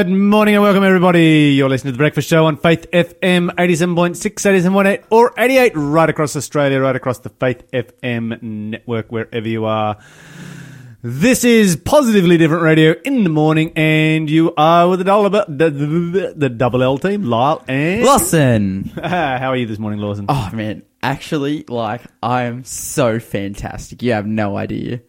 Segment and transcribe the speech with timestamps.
[0.00, 1.52] Good morning and welcome everybody.
[1.54, 6.34] You're listening to The Breakfast Show on Faith FM 87.6, 87.8 or 88 right across
[6.36, 9.98] Australia, right across the Faith FM network, wherever you are.
[11.02, 15.68] This is Positively Different Radio in the morning and you are with the double, the,
[15.68, 18.02] the, the double L team, Lyle and...
[18.02, 18.84] Lawson.
[19.04, 20.24] How are you this morning, Lawson?
[20.30, 24.02] Oh man, actually, like I am so fantastic.
[24.02, 25.02] You have no idea.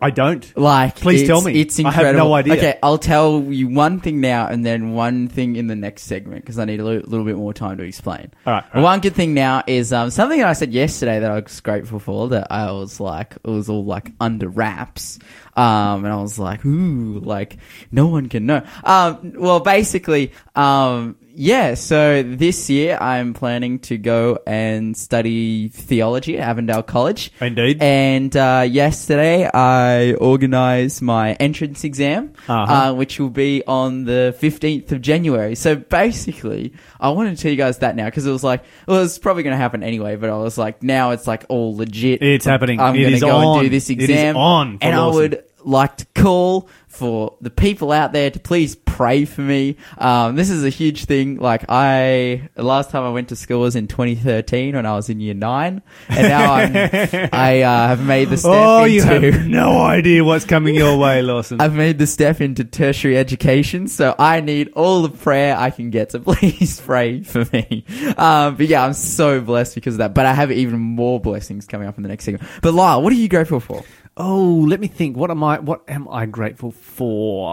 [0.00, 0.56] I don't.
[0.56, 1.60] Like, Please it's- tell me.
[1.60, 2.54] It's I have no idea.
[2.54, 6.42] Okay, I'll tell you one thing now, and then one thing in the next segment
[6.42, 8.30] because I need a little, little bit more time to explain.
[8.46, 8.82] All right, all right.
[8.82, 11.98] One good thing now is um, something that I said yesterday that I was grateful
[11.98, 12.28] for.
[12.30, 15.18] That I was like, it was all like under wraps.
[15.56, 17.58] Um, and I was like, ooh, like
[17.90, 18.64] no one can know.
[18.84, 21.74] Um, well, basically, um, yeah.
[21.74, 27.32] So this year I'm planning to go and study theology at Avondale College.
[27.40, 27.82] Indeed.
[27.82, 32.72] And uh, yesterday I organised my entrance exam, Uh-huh.
[32.72, 35.54] uh, which will be on the 15th of January.
[35.54, 39.02] So basically, I wanted to tell you guys that now because it was like, well,
[39.02, 42.22] it's probably going to happen anyway, but I was like, now it's like all legit.
[42.22, 42.80] It's happening.
[42.80, 43.58] I'm It going to go on.
[43.60, 44.10] and do this exam.
[44.10, 48.38] It is on and I would like to call for the people out there to
[48.40, 49.76] please pray for me.
[49.96, 51.36] Um, this is a huge thing.
[51.38, 55.08] Like I, the last time I went to school was in 2013 when I was
[55.08, 56.76] in year nine, and now I'm,
[57.32, 58.92] I uh, have made the step Oh, into.
[58.92, 61.60] you have no idea what's coming your way, Lawson.
[61.62, 65.88] I've made the step into tertiary education, so I need all the prayer I can
[65.88, 66.12] get.
[66.12, 67.86] So please pray for me.
[68.18, 70.12] Um, but yeah, I'm so blessed because of that.
[70.12, 72.46] But I have even more blessings coming up in the next segment.
[72.60, 73.82] But Lyle, what are you grateful for?
[74.22, 75.16] Oh, let me think.
[75.16, 75.58] What am I?
[75.60, 77.48] What am I grateful for?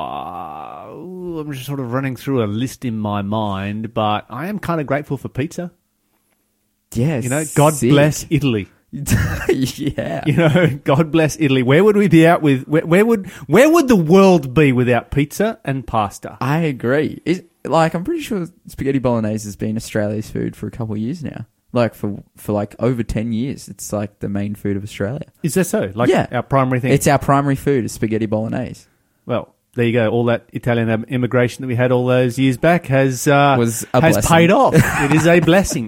[0.89, 4.59] Ooh, I'm just sort of running through a list in my mind, but I am
[4.59, 5.71] kind of grateful for pizza.
[6.93, 8.67] Yes, You know, God bless Italy.
[8.91, 10.23] yeah.
[10.25, 11.63] You know, God bless Italy.
[11.63, 12.67] Where would we be out with?
[12.67, 16.37] Where, where would where would the world be without pizza and pasta?
[16.41, 17.21] I agree.
[17.25, 20.99] It, like, I'm pretty sure spaghetti bolognese has been Australia's food for a couple of
[20.99, 21.45] years now.
[21.73, 25.27] Like for for like over ten years, it's like the main food of Australia.
[25.43, 25.91] Is that so?
[25.93, 26.27] Like Yeah.
[26.31, 26.91] our primary thing.
[26.93, 28.85] It's our primary food is spaghetti bolognese.
[29.25, 30.07] well, there you go.
[30.09, 34.01] All that Italian immigration that we had all those years back has uh, Was a
[34.01, 34.35] has blessing.
[34.35, 34.73] paid off.
[34.75, 35.87] it is a blessing.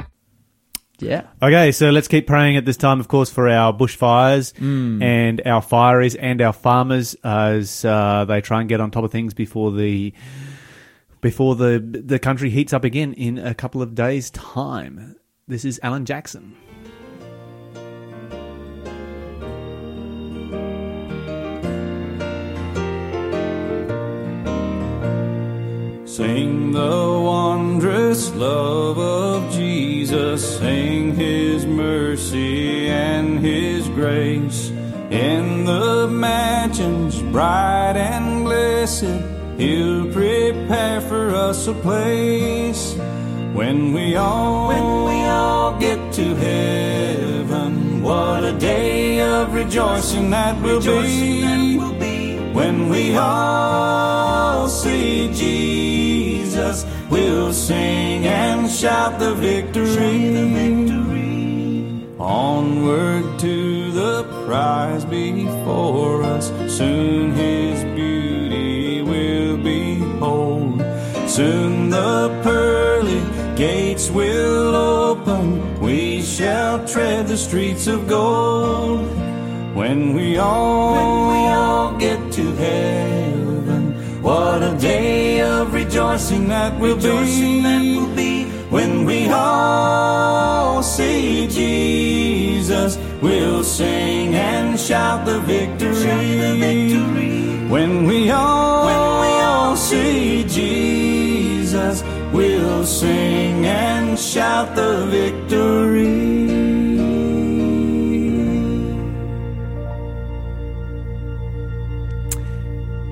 [1.01, 1.27] Yeah.
[1.41, 4.53] Okay, so let's keep praying at this time, of course, for our bushfires
[5.01, 9.11] and our fireys and our farmers as uh, they try and get on top of
[9.11, 10.13] things before the
[11.21, 15.15] before the the country heats up again in a couple of days' time.
[15.47, 16.55] This is Alan Jackson.
[26.11, 34.71] Sing the wondrous love of Jesus, sing his mercy and his grace.
[35.09, 39.21] In the mansions bright and blessed,
[39.57, 42.93] he'll prepare for us a place.
[43.53, 50.61] When we all, when we all get to heaven, what a day of rejoicing that
[50.61, 52.00] will be.
[52.61, 60.35] When we all see Jesus, we'll sing and shout the victory.
[62.19, 70.85] Onward to the prize before us, soon his beauty will behold.
[71.27, 73.23] Soon the pearly
[73.55, 79.09] gates will open, we shall tread the streets of gold.
[79.73, 81.90] When we all, when we all
[82.65, 83.83] heaven,
[84.21, 86.97] what a day of rejoicing that will
[88.15, 88.51] be.
[88.71, 97.67] When we all see Jesus, we'll sing and shout the victory.
[97.67, 106.10] When we all, when we all see Jesus, we'll sing and shout the victory.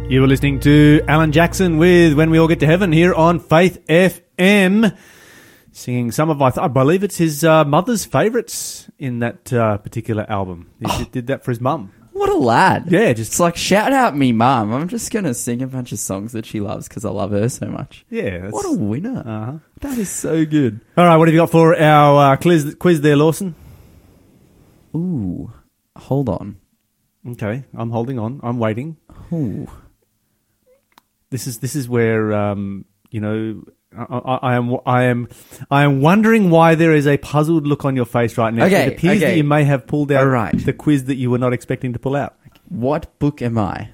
[0.10, 3.40] You were listening to Alan Jackson with When We All Get to Heaven here on
[3.40, 4.98] Faith FM.
[5.72, 9.78] Singing some of, I, th- I believe it's his uh, mother's favourites in that uh,
[9.78, 10.72] particular album.
[10.80, 11.94] He did- did that for his mum.
[12.12, 12.88] What a lad.
[12.90, 14.74] Yeah, just- It's like, shout out me mum.
[14.74, 17.30] I'm just going to sing a bunch of songs that she loves because I love
[17.30, 18.04] her so much.
[18.10, 18.40] Yeah.
[18.40, 19.20] That's, What a winner.
[19.24, 19.58] uh-huh.
[19.82, 20.82] That is so good.
[20.98, 23.54] All right, what have you got for our uh, quiz, quiz there, Lawson?
[24.96, 25.54] Ooh.
[25.96, 26.58] Hold on.
[27.28, 28.40] Okay, I'm holding on.
[28.42, 28.98] I'm waiting.
[29.32, 29.68] Ooh.
[31.30, 33.64] This is this is where um, you know
[33.96, 35.28] I, I, I am I am
[35.72, 38.66] I am wondering why there is a puzzled look on your face right now.
[38.66, 40.58] Okay, it appears that you may have pulled out All right.
[40.66, 42.36] the quiz that you were not expecting to pull out.
[42.68, 43.90] What book am I?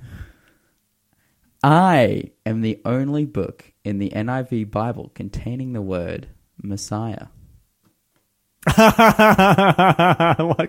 [1.63, 6.27] I am the only book in the NIV Bible containing the word
[6.61, 7.27] Messiah.
[8.75, 8.85] what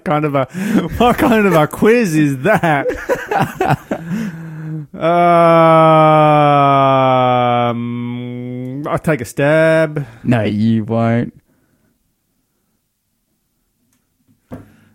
[0.05, 0.45] kind of a
[0.99, 2.87] what kind of a quiz is that?
[7.87, 10.07] um, I'll take a stab.
[10.25, 11.33] No, you won't.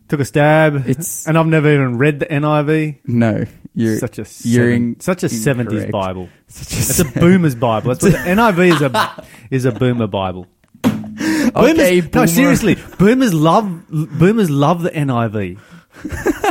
[0.08, 0.88] Took a stab.
[0.88, 3.00] It's- and I've never even read the NIV.
[3.08, 5.86] No, you're such a you're seven- in- such a seventies.
[5.86, 6.28] Bible.
[6.48, 7.90] Such a It's a boomer's Bible.
[7.94, 10.48] That's what the NIV is a is a boomer Bible.
[10.86, 15.58] okay, Boomers, no, seriously, boomers love boomers love the NIV.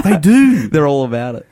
[0.04, 0.68] they do.
[0.72, 1.46] They're all about it.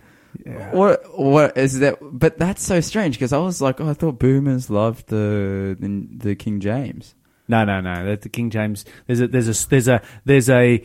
[0.72, 1.98] What what is that?
[2.00, 6.08] But that's so strange because I was like, oh, I thought boomers loved the the,
[6.28, 7.14] the King James.
[7.50, 8.04] No, no, no.
[8.04, 8.84] That's the King James.
[9.06, 10.84] There's a there's a there's a there's a,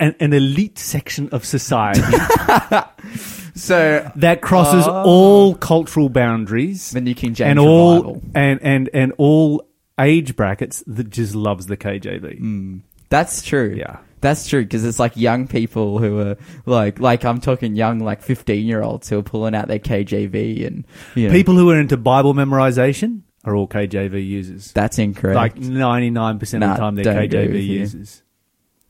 [0.00, 2.00] an, an elite section of society
[3.54, 5.02] So that crosses Oh.
[5.04, 8.22] all cultural boundaries the New King James and all revival.
[8.34, 9.66] and and and all
[9.98, 12.40] age brackets that just loves the KJV.
[12.40, 12.80] Mm.
[13.10, 13.74] That's true.
[13.76, 13.98] Yeah.
[14.20, 16.36] That's true because it's like young people who are
[16.66, 20.66] like, like I'm talking young, like 15 year olds who are pulling out their KJV
[20.66, 24.72] and you know, People who are into Bible memorization are all KJV users.
[24.72, 25.36] That's incorrect.
[25.36, 27.80] Like ninety nine percent of the time, they're KJV you.
[27.80, 28.22] users.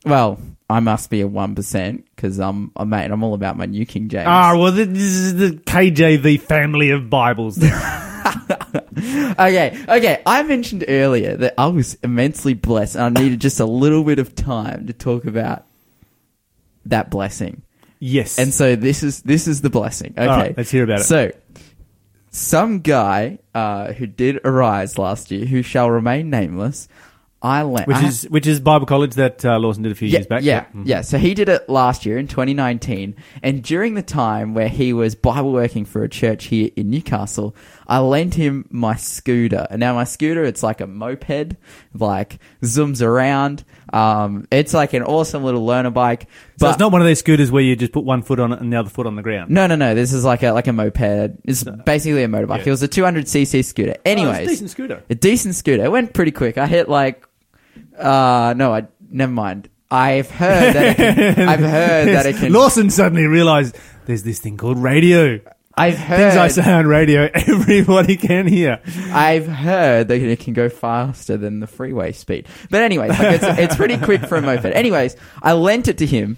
[0.05, 0.39] well,
[0.69, 3.11] I must be a one percent because I'm, I'm mate.
[3.11, 4.25] I'm all about my New King James.
[4.27, 7.57] Ah, well, this is the KJV family of Bibles.
[9.39, 10.21] okay, okay.
[10.25, 14.19] I mentioned earlier that I was immensely blessed, and I needed just a little bit
[14.19, 15.65] of time to talk about
[16.85, 17.61] that blessing.
[17.99, 20.13] yes, And so this is this is the blessing.
[20.17, 21.03] Okay, right, let's hear about it.
[21.03, 21.31] So,
[22.31, 26.87] some guy uh, who did arise last year, who shall remain nameless,
[27.43, 27.87] I lent.
[27.87, 30.43] which is which is Bible college that uh, Lawson did a few yeah, years back.
[30.43, 30.83] Yeah, Mhm.
[30.85, 31.01] yeah.
[31.01, 35.15] So he did it last year in 2019, and during the time where he was
[35.15, 37.55] Bible working for a church here in Newcastle,
[37.87, 39.65] I lent him my scooter.
[39.71, 41.55] And now my scooter, it's like a moped,
[41.93, 43.63] like zooms around.
[43.91, 46.27] Um, it's like an awesome little learner bike.
[46.59, 48.53] So but it's not one of those scooters where you just put one foot on
[48.53, 49.49] it and the other foot on the ground.
[49.49, 49.95] no, no, no.
[49.95, 51.39] This is like a like a moped.
[51.43, 52.59] It's basically a motorbike.
[52.59, 52.67] Yeah.
[52.67, 53.95] It was a 200cc scooter.
[53.97, 55.03] Oh, Anyways, it's a decent scooter.
[55.09, 55.83] a decent scooter.
[55.85, 56.57] It went pretty quick.
[56.59, 57.25] I hit like,
[57.97, 59.69] uh, no, I never mind.
[59.89, 62.53] I've heard that it can, I've heard that it can.
[62.53, 65.39] Lawson suddenly realised there's this thing called radio.
[65.75, 68.81] I've heard Things I say on radio, everybody can hear.
[69.11, 72.47] I've heard that it can go faster than the freeway speed.
[72.69, 74.65] But anyways, like it's, it's pretty quick for a moped.
[74.65, 76.37] Anyways, I lent it to him.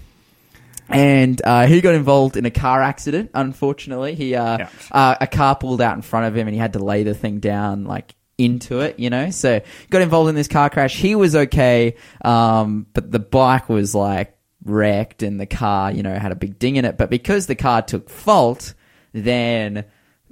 [0.88, 3.30] And uh, he got involved in a car accident.
[3.34, 6.74] Unfortunately, he uh, uh, a car pulled out in front of him, and he had
[6.74, 8.98] to lay the thing down like into it.
[8.98, 9.60] You know, so
[9.90, 10.96] got involved in this car crash.
[10.96, 16.14] He was okay, um, but the bike was like wrecked, and the car, you know,
[16.14, 16.96] had a big ding in it.
[16.96, 18.74] But because the car took fault,
[19.12, 19.84] then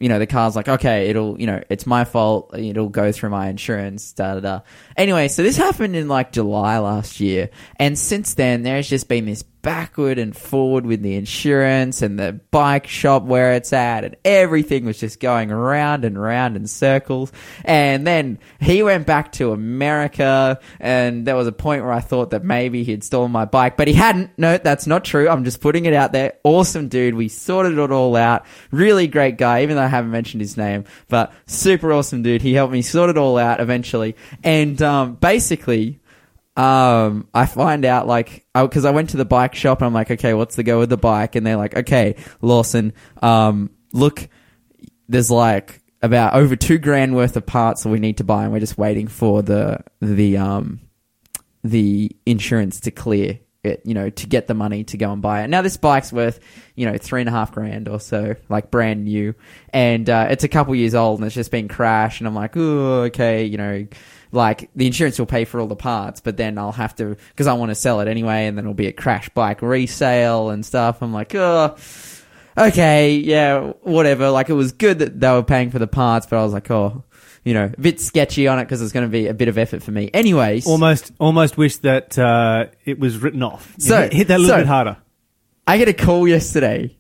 [0.03, 2.51] you know, the car's like, okay, it'll, you know, it's my fault.
[2.59, 4.61] It'll go through my insurance, da da da.
[4.97, 7.51] Anyway, so this happened in like July last year.
[7.77, 12.33] And since then, there's just been this backward and forward with the insurance and the
[12.51, 14.05] bike shop where it's at.
[14.05, 17.33] And everything was just going round and round in circles.
[17.65, 20.59] And then he went back to America.
[20.81, 23.89] And there was a point where I thought that maybe he'd stolen my bike, but
[23.89, 24.31] he hadn't.
[24.37, 25.29] No, that's not true.
[25.29, 26.35] I'm just putting it out there.
[26.45, 27.15] Awesome dude.
[27.15, 28.45] We sorted it all out.
[28.71, 32.43] Really great guy, even though I haven't mentioned his name, but super awesome dude.
[32.43, 34.17] He helped me sort it all out eventually.
[34.43, 36.01] And, um, basically,
[36.57, 40.11] um, I find out like, because I went to the bike shop and I'm like,
[40.11, 41.35] okay, what's the go with the bike?
[41.35, 42.93] And they're like, okay, Lawson,
[43.23, 44.29] um, look,
[45.09, 48.53] there's like about over two grand worth of parts that we need to buy, and
[48.53, 50.81] we're just waiting for the the um
[51.63, 55.45] the insurance to clear it, you know, to get the money to go and buy
[55.45, 55.49] it.
[55.49, 56.41] Now this bike's worth,
[56.75, 59.35] you know, three and a half grand or so, like brand new,
[59.73, 62.21] and uh, it's a couple years old and it's just been crashed.
[62.21, 63.87] And I'm like, oh, okay, you know,
[64.33, 67.47] like the insurance will pay for all the parts, but then I'll have to because
[67.47, 70.65] I want to sell it anyway, and then it'll be a crash bike resale and
[70.67, 71.03] stuff.
[71.03, 71.77] I'm like, oh.
[72.59, 74.29] Okay, yeah, whatever.
[74.29, 76.71] Like, it was good that they were paying for the parts, but I was like,
[76.71, 77.03] oh,
[77.45, 79.57] you know, a bit sketchy on it because it's going to be a bit of
[79.57, 80.11] effort for me.
[80.13, 83.75] Anyways, Almost, almost wish that uh, it was written off.
[83.79, 84.99] So- hit, hit that a little so- bit harder.
[85.67, 86.95] I get a call yesterday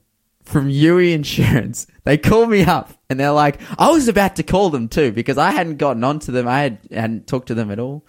[0.53, 1.87] from Youi Insurance.
[2.05, 5.39] They called me up and they're like, I was about to call them too because
[5.39, 6.49] I hadn't gotten onto them.
[6.49, 8.05] I had, hadn't talked to them at all.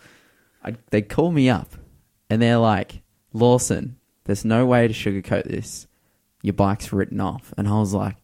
[0.65, 1.75] I, they call me up
[2.27, 5.85] and they're like, Lawson, There's no way to sugarcoat this.
[6.41, 7.53] Your bike's written off.
[7.55, 8.17] And I was like,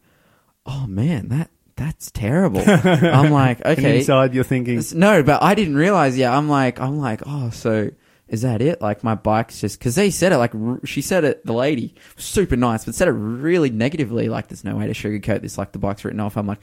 [0.66, 2.64] oh man, that that's terrible.
[2.68, 4.00] I'm like, And okay.
[4.00, 6.18] inside you're thinking, No, but I didn't realize.
[6.18, 7.92] Yeah, I'm like, I'm like, oh, so
[8.30, 8.82] is that it?
[8.82, 11.46] Like my bike's just because they said it like r- she said it.
[11.46, 14.30] The lady super nice, but said it really negatively.
[14.30, 15.58] Like there's no way to sugarcoat this.
[15.58, 16.38] Like the bike's written off.
[16.38, 16.62] I'm like,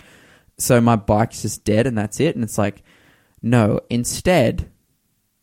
[0.59, 2.35] so my bike's just dead and that's it.
[2.35, 2.83] And it's like,
[3.43, 3.81] no.
[3.91, 4.71] Instead,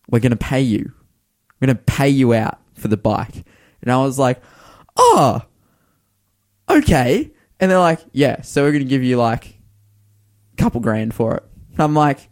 [0.09, 0.93] we're gonna pay you.
[1.59, 3.43] We're gonna pay you out for the bike.
[3.81, 4.41] And I was like,
[4.95, 5.41] oh,
[6.69, 7.31] okay.
[7.59, 8.41] And they're like, yeah.
[8.41, 9.59] So we're gonna give you like
[10.53, 11.43] a couple grand for it.
[11.71, 12.29] And I'm like,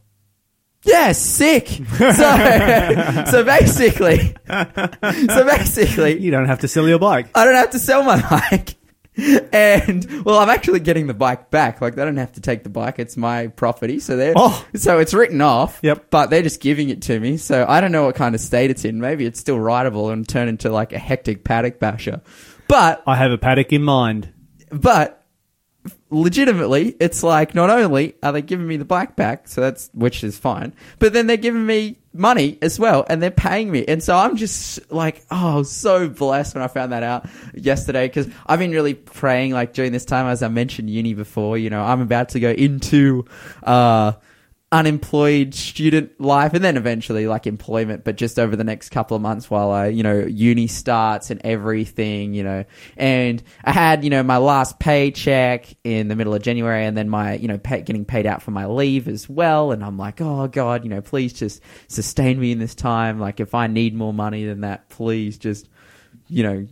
[0.83, 1.67] yeah, sick.
[1.67, 7.27] So, so basically, so basically, you don't have to sell your bike.
[7.35, 8.75] I don't have to sell my bike.
[9.51, 11.81] And well, I'm actually getting the bike back.
[11.81, 13.99] Like they don't have to take the bike; it's my property.
[13.99, 14.65] So they, Oh.
[14.75, 15.79] so it's written off.
[15.83, 16.07] Yep.
[16.09, 17.37] But they're just giving it to me.
[17.37, 18.99] So I don't know what kind of state it's in.
[19.01, 22.21] Maybe it's still rideable and turn into like a hectic paddock basher.
[22.67, 24.31] But I have a paddock in mind.
[24.71, 25.20] but
[26.09, 30.23] legitimately, it's like not only are they giving me the bike back, so that's which
[30.23, 34.03] is fine, but then they're giving me money as well, and they're paying me, and
[34.03, 38.59] so I'm just like, oh, so blessed when I found that out yesterday because I've
[38.59, 41.57] been really praying like during this time, as I mentioned uni before.
[41.57, 43.25] You know, I'm about to go into.
[43.63, 44.13] uh
[44.73, 49.21] unemployed student life and then eventually like employment but just over the next couple of
[49.21, 52.63] months while I you know uni starts and everything you know
[52.95, 57.09] and I had you know my last paycheck in the middle of January and then
[57.09, 60.21] my you know pay, getting paid out for my leave as well and I'm like
[60.21, 63.93] oh god you know please just sustain me in this time like if I need
[63.93, 65.67] more money than that please just
[66.29, 66.65] you know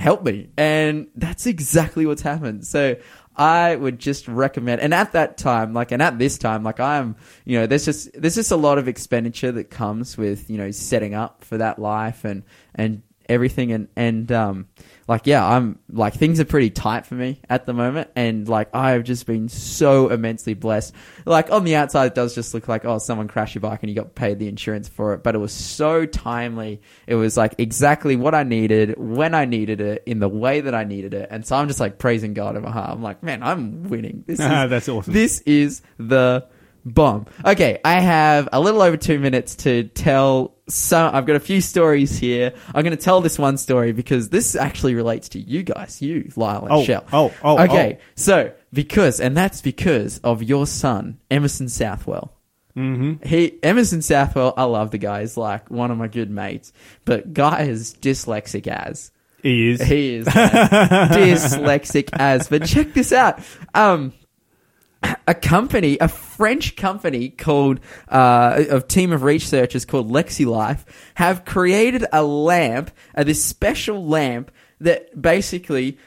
[0.00, 0.48] help me.
[0.56, 2.66] And that's exactly what's happened.
[2.66, 2.96] So
[3.36, 7.16] I would just recommend, and at that time, like, and at this time, like, I'm,
[7.44, 10.70] you know, there's just, there's just a lot of expenditure that comes with, you know,
[10.72, 12.42] setting up for that life and,
[12.74, 13.72] and everything.
[13.72, 14.68] And, and, um,
[15.10, 18.10] like, yeah, I'm, like, things are pretty tight for me at the moment.
[18.14, 20.94] And, like, I've just been so immensely blessed.
[21.26, 23.90] Like, on the outside, it does just look like, oh, someone crashed your bike and
[23.90, 25.24] you got paid the insurance for it.
[25.24, 26.80] But it was so timely.
[27.08, 30.76] It was, like, exactly what I needed, when I needed it, in the way that
[30.76, 31.26] I needed it.
[31.28, 32.90] And so I'm just, like, praising God in my heart.
[32.90, 34.22] I'm like, man, I'm winning.
[34.28, 35.12] This ah, is, That's awesome.
[35.12, 36.46] this is the
[36.84, 37.26] bomb.
[37.44, 41.14] Okay, I have a little over two minutes to tell some.
[41.14, 42.52] I've got a few stories here.
[42.74, 46.30] I'm going to tell this one story because this actually relates to you guys, you,
[46.36, 47.04] Lyle and Oh, Shell.
[47.12, 52.32] oh, oh, Okay, so because, and that's because of your son, Emerson Southwell.
[52.76, 53.26] Mm-hmm.
[53.26, 55.22] He Emerson Southwell, I love the guy.
[55.22, 56.72] He's like one of my good mates,
[57.04, 59.10] but guy is dyslexic as.
[59.42, 59.82] He is.
[59.82, 62.48] He is dyslexic as.
[62.48, 63.40] But check this out.
[63.74, 64.12] Um,
[65.26, 72.04] a company, a French company called uh, a team of researchers called LexiLife have created
[72.12, 75.98] a lamp, uh, this special lamp that basically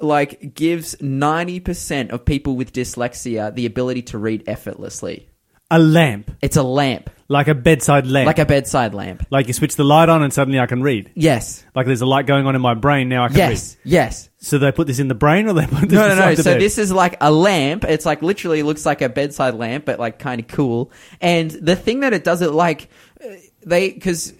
[0.00, 5.29] like gives 90% of people with dyslexia the ability to read effortlessly.
[5.70, 8.26] A lamp, It's a lamp, like a bedside lamp.
[8.26, 9.24] like a bedside lamp.
[9.30, 11.10] Like you switch the light on and suddenly I can read.
[11.14, 11.64] Yes.
[11.74, 13.48] Like there's a light going on in my brain now I can read.
[13.50, 13.76] Yes.
[13.84, 14.30] Yes.
[14.38, 16.08] So they put this in the brain or they put this in the brain.
[16.08, 16.34] No, no, no.
[16.34, 16.60] the So bed?
[16.60, 17.84] this is like a lamp.
[17.84, 20.90] It's like literally looks like a bedside lamp, but like kind of cool.
[21.20, 22.88] And the thing that it does, it like
[23.24, 23.28] uh,
[23.64, 24.34] they because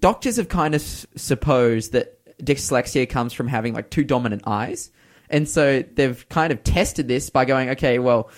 [0.00, 4.90] doctors have kind of s- supposed that dyslexia comes from having like two dominant eyes,
[5.30, 8.30] and so they've kind of tested this by going, okay, well,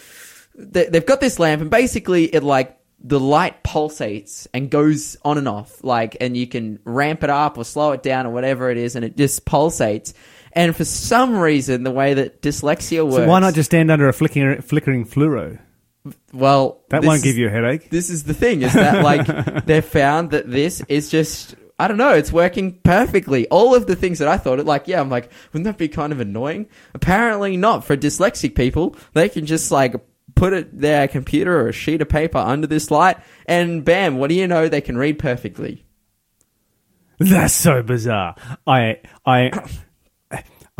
[0.54, 5.48] they've got this lamp, and basically it like the light pulsates and goes on and
[5.48, 8.76] off, like, and you can ramp it up or slow it down or whatever it
[8.76, 10.12] is, and it just pulsates.
[10.52, 14.08] And for some reason, the way that dyslexia works, So why not just stand under
[14.08, 15.58] a flickering, flickering fluoro?
[16.32, 17.90] well, That won't give you a headache.
[17.90, 21.96] This is the thing is that like they've found that this is just I don't
[21.96, 23.48] know, it's working perfectly.
[23.48, 25.88] All of the things that I thought it like, yeah, I'm like, wouldn't that be
[25.88, 26.66] kind of annoying?
[26.92, 28.96] Apparently not for dyslexic people.
[29.14, 29.94] They can just like
[30.40, 34.30] put it their computer or a sheet of paper under this light and bam, what
[34.30, 35.84] do you know, they can read perfectly.
[37.18, 38.36] That's so bizarre.
[38.66, 39.50] I, I,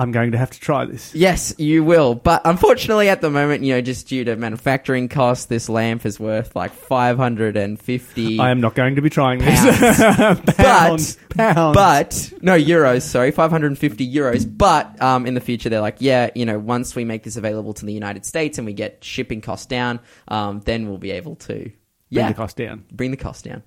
[0.00, 1.14] I'm going to have to try this.
[1.14, 2.14] Yes, you will.
[2.14, 6.18] But unfortunately, at the moment, you know, just due to manufacturing costs, this lamp is
[6.18, 9.60] worth like 550 I am not going to be trying this.
[9.60, 10.40] Pounds.
[10.56, 11.74] pounds, pounds.
[11.74, 14.46] But no euros, sorry, 550 euros.
[14.50, 17.74] But um, in the future, they're like, yeah, you know, once we make this available
[17.74, 21.36] to the United States and we get shipping costs down, um, then we'll be able
[21.36, 21.74] to bring
[22.08, 22.86] yeah the cost down.
[22.90, 23.62] bring the cost down.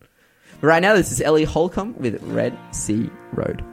[0.62, 3.64] But right now, this is Ellie Holcomb with Red Sea Road.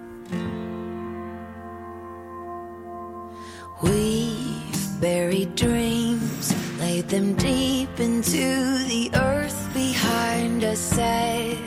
[3.83, 9.57] We've buried dreams, laid them deep into the earth.
[9.73, 11.59] Behind us, said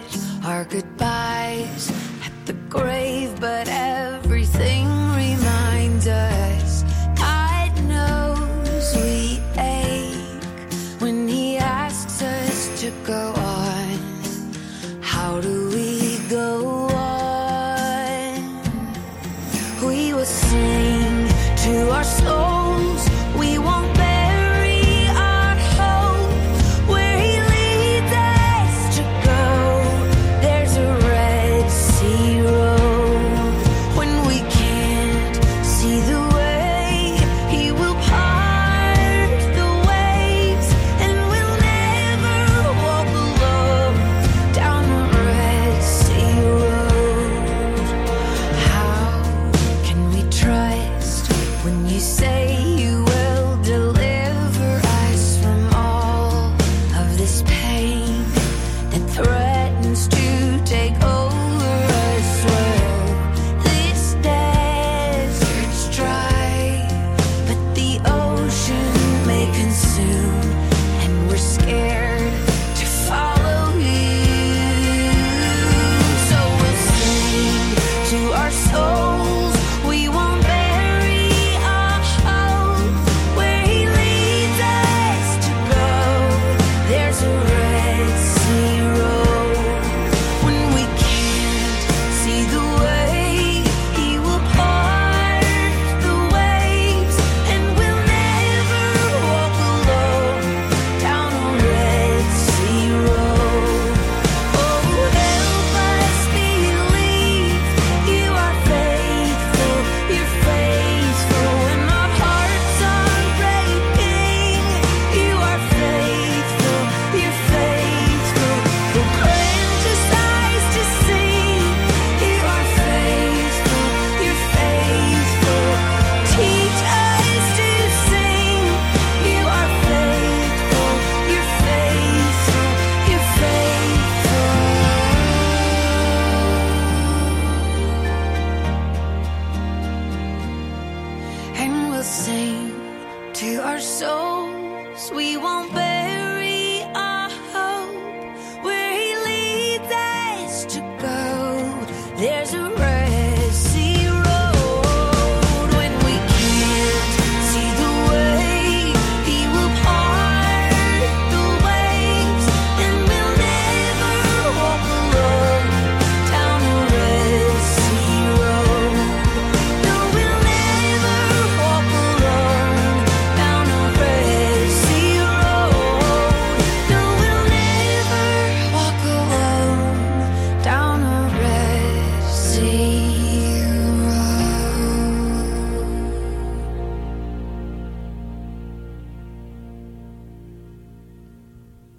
[0.45, 1.89] our goodbyes.
[2.23, 4.22] At the grave, but ever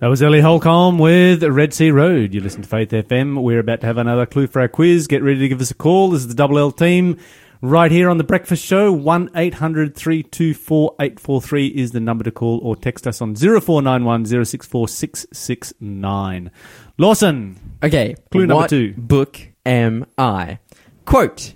[0.05, 2.35] That was Ellie Holcomb with Red Sea Road.
[2.35, 3.43] You listen to Faith FM.
[3.43, 5.07] We're about to have another clue for our quiz.
[5.07, 6.11] Get ready to give us a call.
[6.11, 7.19] This is the Double L team
[7.63, 8.93] right here on The Breakfast Show.
[8.93, 14.89] 1 800 324 843 is the number to call or text us on 0491 064
[14.89, 16.51] 669.
[16.99, 17.79] Lawson.
[17.83, 18.15] Okay.
[18.31, 18.93] Clue number what two.
[18.99, 20.59] book am I?
[21.07, 21.55] Quote,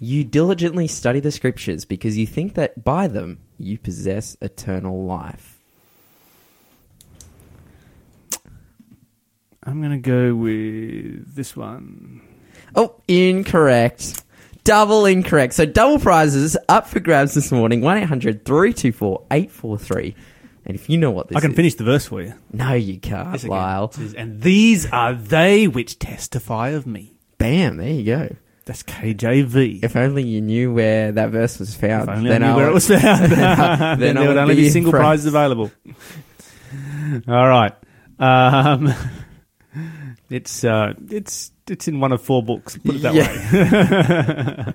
[0.00, 5.53] you diligently study the scriptures because you think that by them you possess eternal life.
[9.66, 12.20] I'm going to go with this one.
[12.74, 14.22] Oh, incorrect.
[14.64, 15.54] Double incorrect.
[15.54, 17.80] So double prizes up for grabs this morning.
[17.82, 20.14] 1-800-324-843.
[20.66, 22.32] And if you know what this I can is- finish the verse for you.
[22.52, 23.50] No, you can't, Yes, I can.
[23.50, 23.84] Lyle.
[23.86, 27.12] It says, And these are they which testify of me.
[27.38, 28.36] Bam, there you go.
[28.64, 29.84] That's KJV.
[29.84, 32.08] If only you knew where that verse was found.
[32.08, 33.02] If only then I knew I where it was found.
[33.02, 33.42] then, then
[33.82, 35.02] I there would would only be be single impressed.
[35.02, 35.70] prizes available.
[37.28, 37.72] All right.
[38.18, 38.94] Um,
[40.30, 42.76] it's uh, it's it's in one of four books.
[42.78, 44.74] Put it that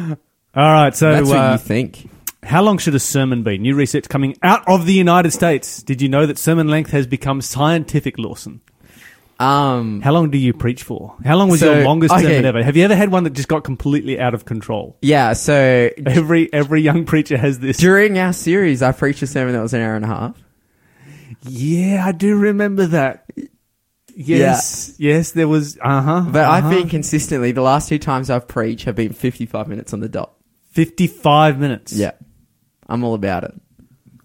[0.00, 0.16] way.
[0.54, 0.94] All right.
[0.94, 2.08] So, That's what uh, you think.
[2.42, 3.58] how long should a sermon be?
[3.58, 5.82] New research coming out of the United States.
[5.82, 8.60] Did you know that sermon length has become scientific, Lawson?
[9.38, 11.16] Um, How long do you preach for?
[11.24, 12.24] How long was So, your longest okay.
[12.24, 12.62] sermon ever?
[12.62, 14.98] Have you ever had one that just got completely out of control?
[15.00, 17.78] yeah, so Every every young preacher has this.
[17.78, 20.36] during our series, I preached a sermon that was an hour and a half.
[21.42, 23.24] Yeah, I do remember that.
[24.26, 25.78] Yes, yes, there was.
[25.80, 26.24] Uh huh.
[26.30, 30.00] But I've been consistently, the last two times I've preached have been 55 minutes on
[30.00, 30.32] the dot.
[30.72, 31.92] fifty-five minutes.
[31.92, 32.12] Yeah.
[32.88, 33.54] I'm all about it.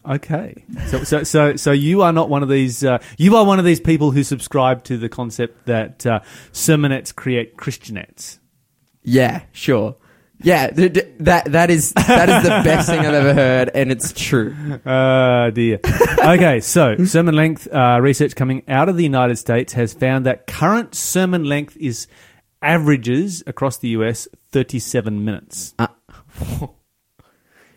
[0.07, 0.63] Okay.
[0.87, 2.83] So, so, so, so you are not one of these.
[2.83, 6.19] Uh, you are one of these people who subscribe to the concept that uh,
[6.51, 8.39] sermonettes create Christianettes.
[9.03, 9.95] Yeah, sure.
[10.41, 13.91] Yeah, th- th- that that is that is the best thing I've ever heard, and
[13.91, 14.53] it's true.
[14.85, 15.79] Uh, dear.
[16.19, 20.45] Okay, so sermon length uh, research coming out of the United States has found that
[20.47, 22.07] current sermon length is
[22.61, 25.73] averages across the US thirty-seven minutes.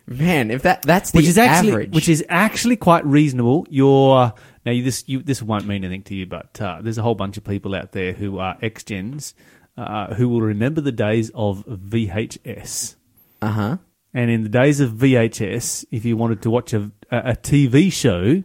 [0.07, 3.67] Man, if that that's the which is actually average, which is actually quite reasonable.
[3.69, 4.33] You're
[4.65, 7.15] now you, this you, this won't mean anything to you, but uh, there's a whole
[7.15, 9.35] bunch of people out there who are ex gens
[9.77, 12.95] uh, who will remember the days of VHS.
[13.41, 13.77] uh huh.
[14.13, 18.43] And in the days of VHS, if you wanted to watch a, a, TV show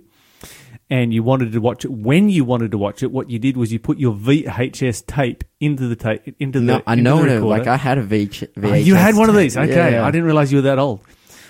[0.91, 3.57] and you wanted to watch it when you wanted to watch it, what you did
[3.57, 7.17] was you put your VHS tape into the tape into No, the I into know,
[7.17, 7.59] the no, recorder.
[7.59, 8.71] like I had a VH, VHS.
[8.71, 9.43] Oh, you had one of tape.
[9.43, 9.57] these.
[9.57, 10.05] Okay, Yeah.
[10.07, 11.01] I didn't realize you were that old.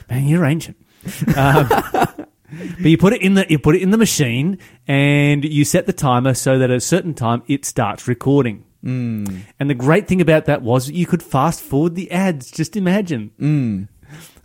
[0.08, 0.76] Man, you're ancient.
[1.37, 5.64] Um, but you put it in the you put it in the machine, and you
[5.64, 8.64] set the timer so that at a certain time it starts recording.
[8.84, 9.40] Mm.
[9.58, 12.50] And the great thing about that was you could fast forward the ads.
[12.50, 13.30] Just imagine.
[13.40, 13.88] Mm.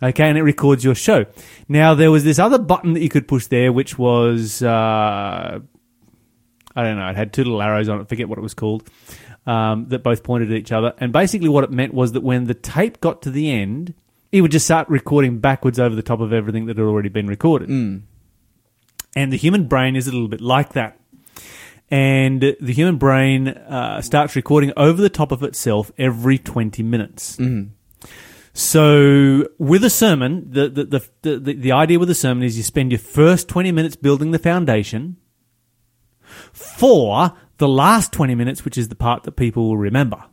[0.02, 1.26] Okay, and it records your show.
[1.68, 5.60] Now there was this other button that you could push there, which was uh,
[6.76, 7.08] I don't know.
[7.08, 8.08] It had two little arrows on it.
[8.08, 8.88] Forget what it was called.
[9.46, 10.92] Um, that both pointed at each other.
[10.98, 13.94] And basically, what it meant was that when the tape got to the end,
[14.32, 17.26] it would just start recording backwards over the top of everything that had already been
[17.26, 17.68] recorded.
[19.16, 20.98] And the human brain is a little bit like that.
[21.90, 27.36] And the human brain uh, starts recording over the top of itself every 20 minutes.
[28.52, 32.62] So with a sermon, the, the, the, the, the idea with a sermon is you
[32.62, 35.16] spend your first 20 minutes building the foundation
[36.52, 40.24] for the last 20 minutes, which is the part that people will remember.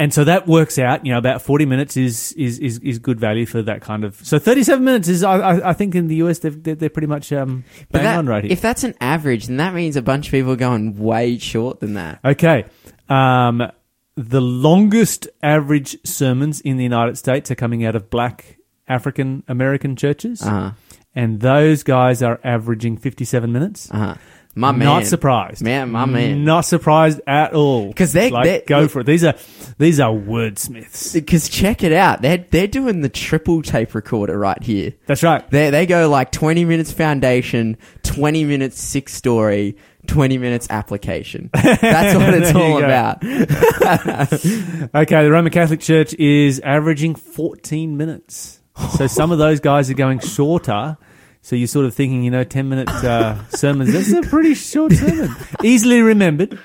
[0.00, 3.20] And so that works out, you know, about 40 minutes is, is, is, is good
[3.20, 4.16] value for that kind of.
[4.16, 7.06] So 37 minutes is, I, I, I think in the US, they've, they're, they're pretty
[7.06, 8.50] much um, bang that- on right here.
[8.50, 11.80] If that's an average, then that means a bunch of people are going way short
[11.80, 12.18] than that.
[12.24, 12.64] Okay.
[13.10, 13.70] Um,
[14.16, 18.56] the longest average sermons in the United States are coming out of black
[18.88, 20.40] African American churches.
[20.42, 20.70] Uh huh.
[21.14, 23.90] And those guys are averaging 57 minutes.
[23.90, 24.14] Uh huh.
[24.54, 24.80] My man.
[24.86, 25.62] Not surprised.
[25.62, 26.44] Man, my man.
[26.44, 27.92] Not surprised at all.
[27.92, 29.06] 'Cause they- like, go for it.
[29.06, 29.34] These are
[29.78, 31.14] these are wordsmiths.
[31.14, 34.92] Because check it out, they're they're doing the triple tape recorder right here.
[35.06, 35.48] That's right.
[35.50, 39.76] They they go like twenty minutes foundation, twenty minutes six story,
[40.08, 41.50] twenty minutes application.
[41.54, 43.22] That's what it's all about.
[44.94, 48.60] Okay, the Roman Catholic Church is averaging 14 minutes.
[48.96, 50.96] So some of those guys are going shorter.
[51.42, 53.92] So you're sort of thinking, you know, 10 minute uh, sermons.
[53.92, 55.34] That's a pretty short sermon.
[55.64, 56.58] Easily remembered.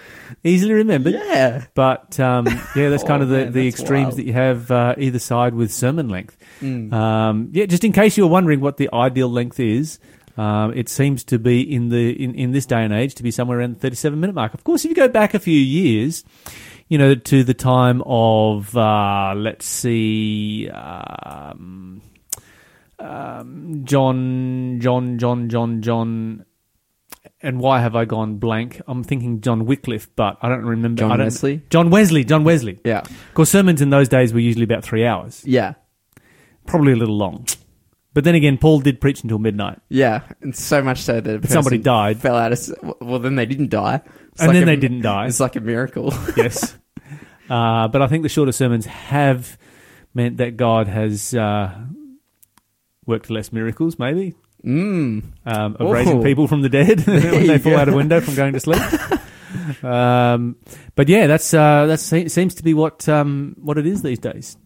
[0.43, 1.13] Easily remembered.
[1.13, 1.65] Yeah.
[1.75, 4.17] But um, yeah, that's kind Oh, of the, man, the extremes wild.
[4.17, 6.37] that you have uh, either side with sermon length.
[6.61, 6.91] Mm.
[6.93, 9.97] Um, yeah, just in case you were wondering what the ideal length is,
[10.37, 13.31] um, it seems to be in the in, in this day and age to be
[13.31, 14.53] somewhere around the 37 minute mark.
[14.53, 16.25] Of course, if you go back a few years,
[16.89, 22.01] you know, to the time of uh, let's see, um,
[22.99, 26.45] um, John, John, John, John, John.
[27.41, 28.81] And why have I gone blank?
[28.87, 30.99] I'm thinking John Wycliffe, but I don't remember.
[31.01, 31.61] John I don't, Wesley?
[31.69, 32.23] John Wesley.
[32.23, 32.79] John Wesley.
[32.85, 32.99] Yeah.
[32.99, 35.73] Of course, sermons in those days were usually about three hours, Yeah.
[36.65, 37.45] probably a little long.
[38.13, 39.79] But then again, Paul did preach until midnight.
[39.89, 40.21] Yeah.
[40.41, 42.19] And so much so that a somebody died.
[42.21, 42.57] Fell out of.
[42.57, 44.01] s- Well, then they didn't die.
[44.31, 45.27] It's And then a- they didn't die.
[45.27, 46.13] It's like a miracle.
[46.37, 46.75] yes.
[47.49, 49.57] Uh, but I think the shorter sermons have
[50.13, 51.75] meant that God has uh,
[53.05, 54.33] worked less miracles, maybe,
[54.65, 55.23] Mm.
[55.45, 55.91] um, of Ooh.
[55.93, 57.77] raising people from the dead when they fall go.
[57.77, 58.81] out a window from going to sleep.
[59.83, 60.55] um,
[60.95, 64.57] but yeah, that's uh, that seems to be what um, what it is these days.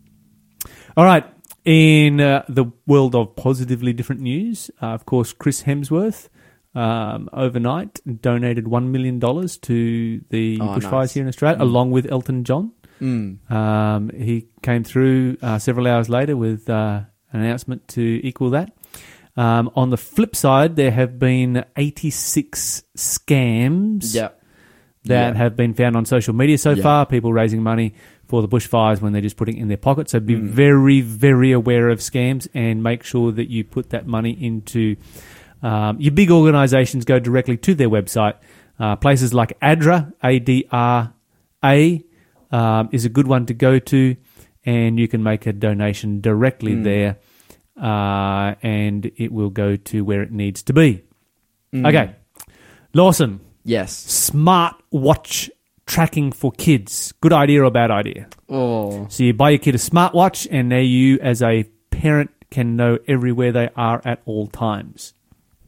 [0.98, 1.26] All right.
[1.66, 6.30] In uh, the world of positively different news, uh, of course, Chris Hemsworth
[6.74, 11.14] um, overnight donated $1 million to the Oh, bushfires nice.
[11.14, 12.72] here in Australia, along with Elton John.
[13.02, 13.52] Mm.
[13.52, 18.72] Um, he came through uh, several hours later with uh, announcement to equal that.
[19.38, 24.30] Um, on the flip side, there have been 86 scams Yeah.
[25.06, 25.38] that Yeah.
[25.38, 26.84] have been found on social media so Yeah.
[26.84, 27.06] far.
[27.06, 27.94] People raising money
[28.28, 30.10] for the bushfires when they're just putting it in their pocket.
[30.10, 30.44] So be Mm.
[30.50, 34.96] very, very aware of scams and make sure that you put that money into
[35.62, 37.04] um, your big organisations.
[37.04, 38.36] Go directly to their website.
[38.80, 41.12] Uh, places like ADRA, A D R
[41.66, 42.02] A,
[42.50, 44.16] um, is a good one to go to,
[44.66, 46.84] and you can make a donation directly Mm.
[46.84, 47.18] there,
[47.82, 51.04] uh, and it will go to where it needs to be.
[51.74, 51.88] Mm.
[51.88, 52.16] Okay,
[52.94, 53.94] Lawson Yes.
[53.96, 55.50] smart watch
[55.86, 57.14] tracking for kids.
[57.22, 58.28] Good idea or bad idea?
[58.48, 59.08] Oh.
[59.10, 62.98] So you buy your kid a smartwatch, and now you, as a parent, can know
[63.08, 65.14] everywhere they are at all times.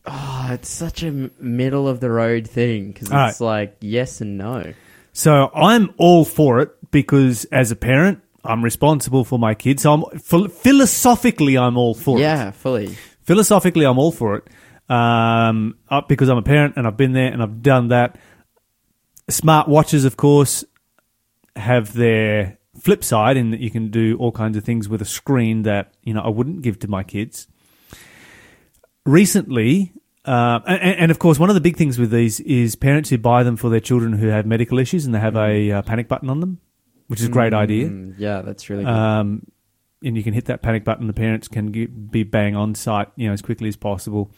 [0.06, 4.74] Oh, it's such a middle of the road thing because it's like yes and no.
[5.14, 9.84] So I'm all for it because, as a parent, I'm responsible for my kids.
[9.84, 12.22] So I'm phil- philosophically, I'm all for it.
[12.22, 12.96] yeah, fully.
[13.22, 14.48] philosophically, I'm all for it
[14.92, 18.18] um, uh, because I'm a parent and I've been there and I've done that.
[19.30, 20.66] Smart watches, of course,
[21.56, 25.06] have their flip side in that you can do all kinds of things with a
[25.06, 27.48] screen that you know I wouldn't give to my kids.
[29.06, 29.94] Recently,
[30.26, 33.18] uh, and, and of course, one of the big things with these is parents who
[33.18, 36.08] buy them for their children who have medical issues and they have a uh, panic
[36.08, 36.60] button on them,
[37.12, 37.90] which is a great idea.
[37.90, 38.90] Mm, yeah, that's really good.
[38.90, 39.46] Um,
[40.04, 41.06] and you can hit that panic button.
[41.08, 44.32] The parents can get, be bang on site, you know, as quickly as possible,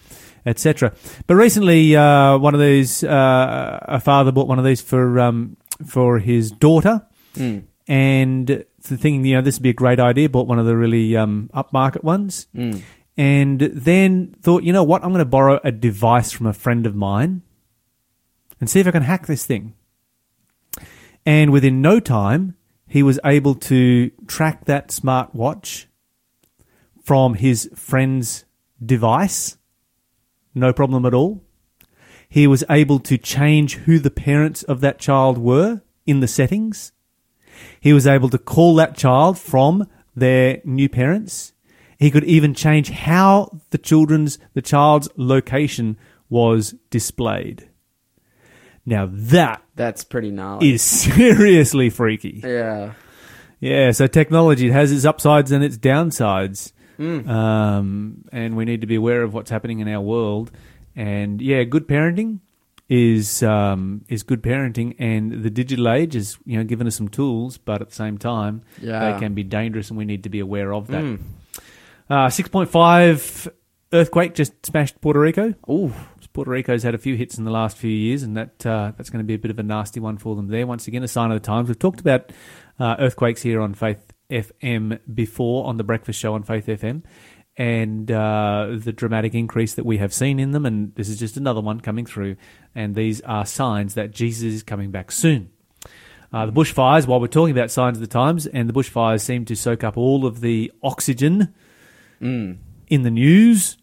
[0.45, 0.93] etc.
[1.27, 5.55] But recently, uh, one of these, uh, a father bought one of these for um,
[5.86, 7.05] for his daughter,
[7.36, 10.29] Mm, and thinking, you know, this would be a great idea.
[10.29, 12.81] Bought one of the really um, upmarket ones, mm.
[13.17, 16.86] and then thought, you know what, I'm going to borrow a device from a friend
[16.86, 17.41] of mine
[18.59, 19.73] and see if I can hack this thing.
[21.25, 22.55] And within no time,
[22.93, 25.86] he was able to track that smartwatch
[27.03, 28.45] from his friend's
[28.86, 29.58] device.
[30.53, 31.43] No problem at all.
[32.29, 36.91] He was able to change who the parents of that child were in the settings.
[37.79, 41.53] He was able to call that child from their new parents.
[41.97, 45.97] He could even change how the children's the child's location
[46.29, 47.67] was displayed.
[48.86, 50.73] Now that That's pretty gnarly.
[50.73, 52.41] is seriously freaky.
[52.43, 52.93] yeah.
[53.59, 57.27] Yeah, so technology it has its upsides and its downsides, Mm.
[57.27, 60.51] um, and we need to be aware of what's happening in our world.
[60.95, 62.39] And yeah, good parenting
[62.89, 67.07] is um, is good parenting, and the digital age has you know given us some
[67.07, 69.13] tools, but at the same time, Yeah.
[69.13, 71.03] they can be dangerous, and we need to be aware of that.
[71.03, 71.19] Mm.
[72.09, 73.47] Uh, Six point five
[73.93, 75.53] earthquake just smashed Puerto Rico.
[75.69, 75.93] Ooh.
[76.34, 79.12] Puerto Rico's had a few hits in the last few years, and that uh, that's
[79.12, 80.65] going to be a bit of a nasty one for them there.
[80.65, 81.67] Once again, a sign of the times.
[81.69, 82.32] We've talked about
[82.79, 84.01] uh, earthquakes here on Faith
[84.32, 87.03] FM before on the breakfast show on Faith FM,
[87.56, 90.65] and uh, the dramatic increase that we have seen in them.
[90.65, 92.36] And this is just another one coming through.
[92.73, 95.51] And these are signs that Jesus is coming back soon.
[96.32, 99.45] Uh, the bushfires, while we're talking about signs of the times, and the bushfires seem
[99.45, 101.53] to soak up all of the oxygen
[102.19, 102.58] Mm.
[102.88, 103.77] in the news.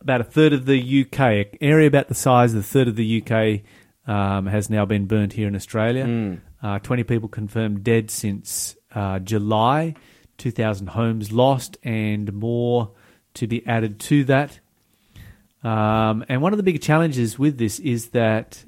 [0.00, 2.96] About a third of the UK, an area about the size of a third of
[2.96, 3.60] the UK,
[4.10, 6.04] um, has now been burnt here in Australia.
[6.04, 6.40] Mm.
[6.62, 9.94] Uh, 20 people confirmed dead since uh, July.
[10.38, 12.92] 2,000 homes lost, and more
[13.34, 14.58] to be added to that.
[15.62, 18.64] Um, and one of the big challenges with this is that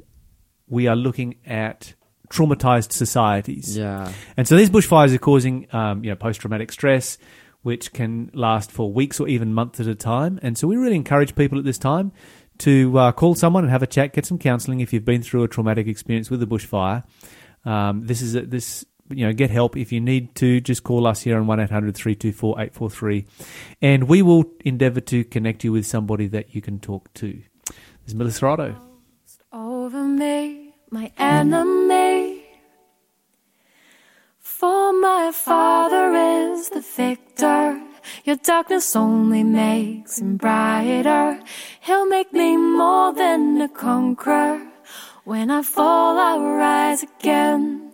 [0.68, 1.94] we are looking at
[2.28, 3.76] traumatized societies.
[3.76, 4.12] Yeah.
[4.36, 7.18] And so these bushfires are causing, um, you know, post-traumatic stress,
[7.62, 10.38] which can last for weeks or even months at a time.
[10.42, 12.12] And so we really encourage people at this time
[12.58, 15.44] to uh, call someone and have a chat, get some counselling if you've been through
[15.44, 17.04] a traumatic experience with a bushfire.
[17.64, 20.60] Um, this is a, this, you know, get help if you need to.
[20.60, 23.26] Just call us here on one 324 843
[23.80, 27.40] and we will endeavour to connect you with somebody that you can talk to.
[27.66, 28.76] This is Melissa Otto.
[29.52, 32.31] over me, my enemy.
[34.62, 37.82] For my father is the victor.
[38.22, 41.42] Your darkness only makes him brighter.
[41.80, 44.62] He'll make me more than a conqueror.
[45.24, 47.90] When I fall, I will rise again.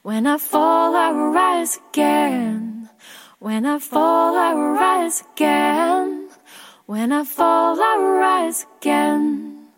[0.00, 2.88] When I fall, I will rise again.
[3.38, 6.30] When I fall, I will rise again.
[6.86, 9.68] When I fall, I will rise again.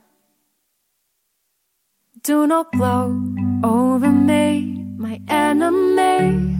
[2.22, 3.20] Do not blow
[3.64, 6.57] over me, my enemy.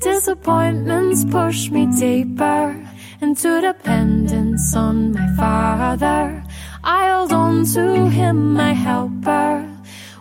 [0.00, 2.76] Disappointments push me deeper
[3.20, 6.44] into dependence on my father.
[6.84, 9.68] I hold on to him, my helper.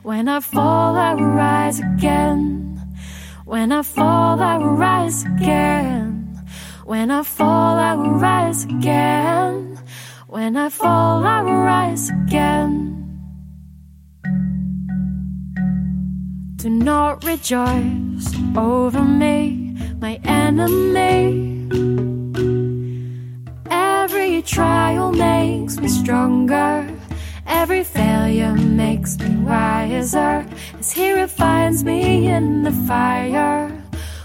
[0.04, 2.80] When I fall, I will rise again.
[3.46, 6.42] When I fall, I will rise again.
[6.86, 9.80] When I fall, I will rise again.
[10.28, 13.01] When I fall, I will rise again.
[16.62, 21.68] Do not rejoice over me, my enemy.
[23.72, 26.88] Every trial makes me stronger.
[27.48, 30.46] Every failure makes me wiser.
[30.78, 33.70] As he refines me in the fire.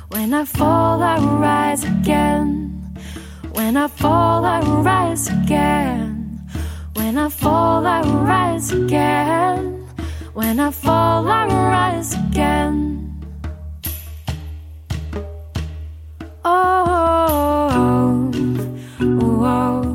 [0.09, 2.99] When I fall, I rise again.
[3.53, 6.47] When I fall, I rise again.
[6.97, 9.76] When I fall, I rise again.
[10.37, 13.25] When I fall, I rise again.
[16.45, 18.31] Oh, oh,
[19.01, 19.86] oh, oh,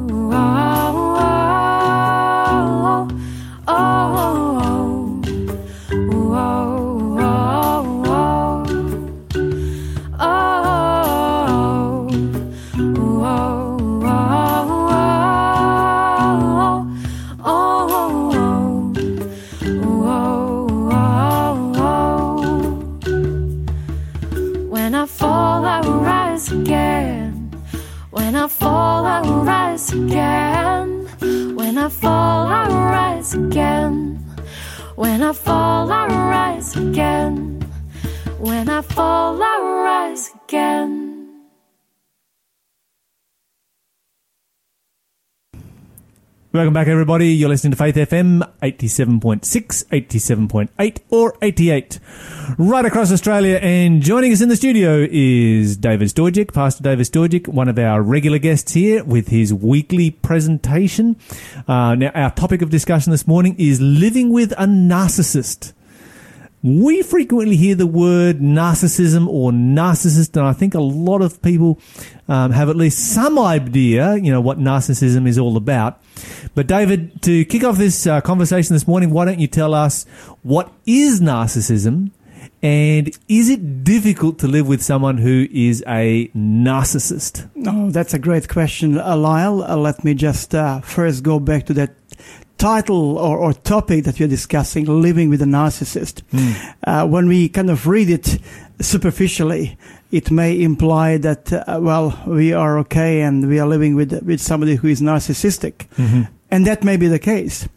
[46.54, 47.30] Welcome back, everybody.
[47.30, 49.40] You're listening to Faith FM 87.6,
[49.86, 51.98] 87.8, or 88.
[52.58, 53.56] Right across Australia.
[53.62, 58.02] And joining us in the studio is David Stojik, Pastor David Stojik, one of our
[58.02, 61.16] regular guests here with his weekly presentation.
[61.70, 65.72] Uh, now, our topic of discussion this morning is living with a narcissist.
[66.64, 71.80] We frequently hear the word narcissism or narcissist, and I think a lot of people
[72.28, 76.00] um, have at least some idea, you know, what narcissism is all about.
[76.54, 80.06] But David, to kick off this uh, conversation this morning, why don't you tell us
[80.44, 82.12] what is narcissism,
[82.62, 87.50] and is it difficult to live with someone who is a narcissist?
[87.66, 89.64] Oh, that's a great question, Lyle.
[89.64, 92.01] Uh, let me just uh, first go back to that
[92.62, 96.22] title or, or topic that you're discussing, living with a narcissist.
[96.86, 98.38] Uh, when we kind of read it
[98.80, 99.78] superficially,
[100.12, 104.40] it may imply that, uh, well, we are okay and we are living with, with
[104.40, 105.88] somebody who is narcissistic.
[106.52, 107.68] And that may be the case.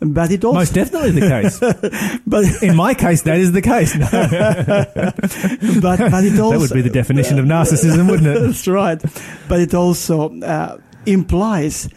[0.00, 2.20] But it also, Most definitely the case.
[2.26, 3.96] but, In my case, that is the case.
[5.80, 8.40] but, but it also, that would be the definition of narcissism, wouldn't it?
[8.40, 9.00] That's right.
[9.48, 11.88] But it also uh, implies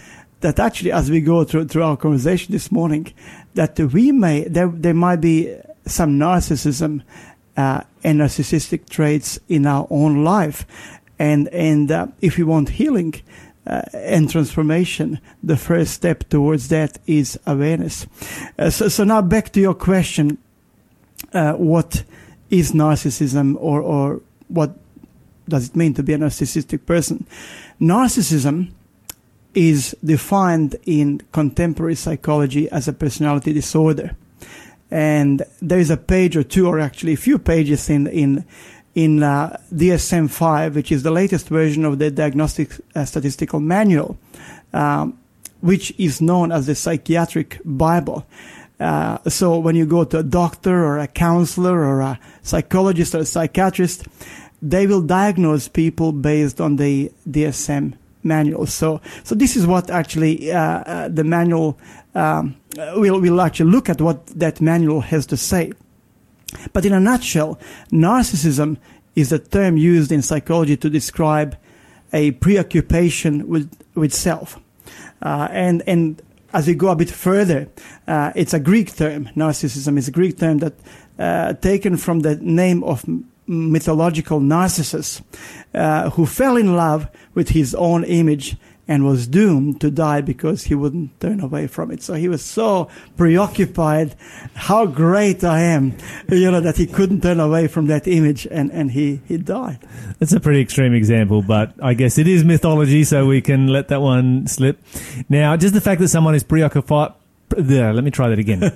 [0.45, 3.11] that actually, as we go through, through our conversation this morning,
[3.55, 5.55] that we may there there might be
[5.87, 7.01] some narcissism
[7.57, 10.65] uh, and narcissistic traits in our own life,
[11.17, 13.15] And and uh, if you want healing
[13.65, 18.05] uh, and transformation, the first step towards that is awareness.
[18.59, 20.37] Uh, so so now back to your question:
[21.33, 22.03] uh, What
[22.49, 24.69] is narcissism, or or what
[25.47, 27.25] does it mean to be a narcissistic person?
[27.79, 28.74] Narcissism
[29.55, 34.15] is defined in contemporary psychology as a personality disorder.
[34.91, 38.45] And there is a page or two, or actually a few pages in, in,
[38.93, 44.17] in uh, DSM 5, which is the latest version of the Diagnostic uh, Statistical Manual,
[44.73, 45.17] um,
[45.61, 48.27] which is known as the Psychiatric Bible.
[48.79, 53.19] Uh, so when you go to a doctor or a counselor or a psychologist or
[53.19, 54.05] a psychiatrist,
[54.61, 57.93] they will diagnose people based on the DSM
[58.25, 58.65] manual.
[58.65, 61.79] So, so this is what actually uh, uh, the manual
[62.13, 62.55] um,
[62.95, 65.71] will will actually look at what that manual has to say.
[66.73, 67.59] But in a nutshell,
[67.91, 68.77] narcissism
[69.15, 71.57] is a term used in psychology to describe
[72.13, 74.59] a preoccupation with with self,
[75.21, 76.21] uh, and and
[76.53, 77.67] as we go a bit further,
[78.07, 79.29] uh, it's a Greek term.
[79.35, 80.73] Narcissism is a Greek term that
[81.19, 83.05] uh, taken from the name of
[83.47, 85.21] mythological Narcissus,
[85.73, 90.65] uh, who fell in love with his own image and was doomed to die because
[90.65, 92.03] he wouldn't turn away from it.
[92.03, 94.15] So he was so preoccupied,
[94.53, 95.97] how great I am,
[96.29, 99.79] you know, that he couldn't turn away from that image and, and he, he died.
[100.19, 103.87] That's a pretty extreme example, but I guess it is mythology, so we can let
[103.87, 104.79] that one slip.
[105.29, 107.13] Now, just the fact that someone is preoccupied.
[107.49, 108.71] There, let me try that again.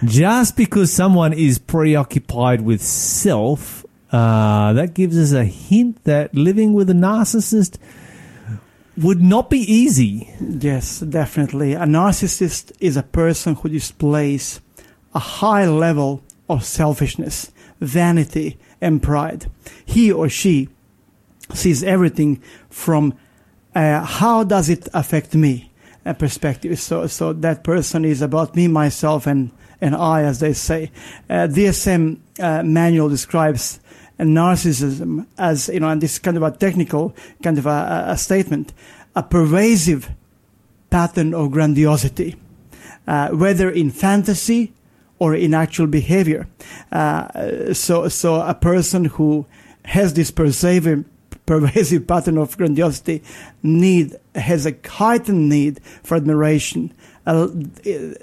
[0.04, 3.83] just because someone is preoccupied with self,
[4.14, 7.78] uh, that gives us a hint that living with a narcissist
[8.96, 10.32] would not be easy.
[10.40, 11.72] Yes, definitely.
[11.72, 14.60] A narcissist is a person who displays
[15.16, 19.50] a high level of selfishness, vanity, and pride.
[19.84, 20.68] He or she
[21.52, 23.14] sees everything from
[23.74, 25.72] uh, how does it affect me
[26.06, 26.78] uh, perspective.
[26.78, 30.90] So, so that person is about me, myself, and and I, as they say.
[31.28, 33.80] Uh, DSM uh, manual describes
[34.18, 38.04] and narcissism as you know, and this is kind of a technical kind of a,
[38.08, 38.72] a statement,
[39.14, 40.10] a pervasive
[40.90, 42.36] pattern of grandiosity,
[43.06, 44.72] uh, whether in fantasy
[45.18, 46.46] or in actual behavior.
[46.92, 49.46] Uh, so, so a person who
[49.84, 51.04] has this pervasive
[51.46, 53.22] pervasive pattern of grandiosity
[53.62, 56.92] need has a heightened need for admiration.
[57.26, 57.48] Uh,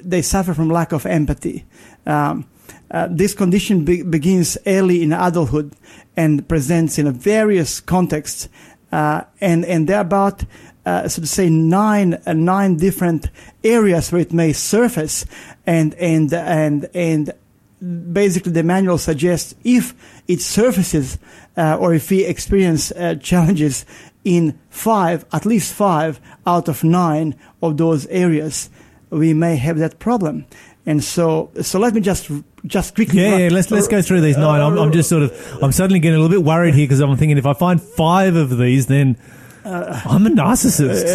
[0.03, 1.65] they suffer from lack of empathy.
[2.05, 2.45] Um,
[2.91, 5.73] uh, this condition be- begins early in adulthood
[6.17, 8.49] and presents in various contexts,
[8.91, 10.43] uh, and and there are about
[10.85, 13.29] uh, so to say nine uh, nine different
[13.63, 15.25] areas where it may surface,
[15.65, 17.33] and and and and
[18.13, 19.95] basically the manual suggests if
[20.27, 21.17] it surfaces
[21.57, 23.85] uh, or if we experience challenges
[24.23, 28.69] in five, at least five out of nine of those areas,
[29.09, 30.45] we may have that problem.
[30.85, 32.29] And so, so let me just
[32.65, 33.21] just quickly.
[33.21, 34.61] Yeah, yeah let's let's go through these nine.
[34.61, 36.99] Uh, I'm, I'm just sort of I'm suddenly getting a little bit worried here because
[37.01, 39.17] I'm thinking if I find five of these, then
[39.63, 41.07] I'm a narcissist.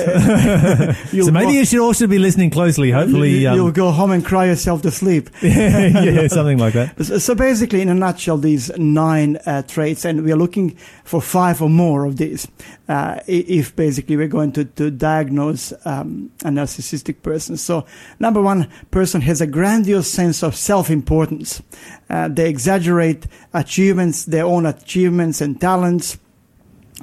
[1.13, 2.91] You'll so maybe go- you should also be listening closely.
[2.91, 5.31] Hopefully, you, um, will go home and cry yourself to sleep.
[5.43, 7.05] yeah, something like that.
[7.05, 11.21] So so basically, in a nutshell, these nine uh, traits, and we are looking for
[11.21, 12.47] five or more of these.
[12.89, 17.57] Uh, if basically we're going to, to diagnose um, a narcissistic person.
[17.57, 17.85] So,
[18.21, 21.63] number one, person has a grandiose sense of self-importance.
[22.09, 26.19] Uh, they exaggerate achievements, their own achievements and talents.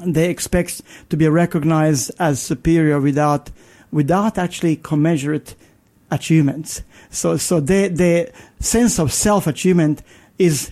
[0.06, 3.52] They expect to be recognized as superior without
[3.92, 5.56] without actually commensurate
[6.10, 6.82] achievements.
[7.10, 10.02] So, so their, their sense of self achievement
[10.40, 10.72] is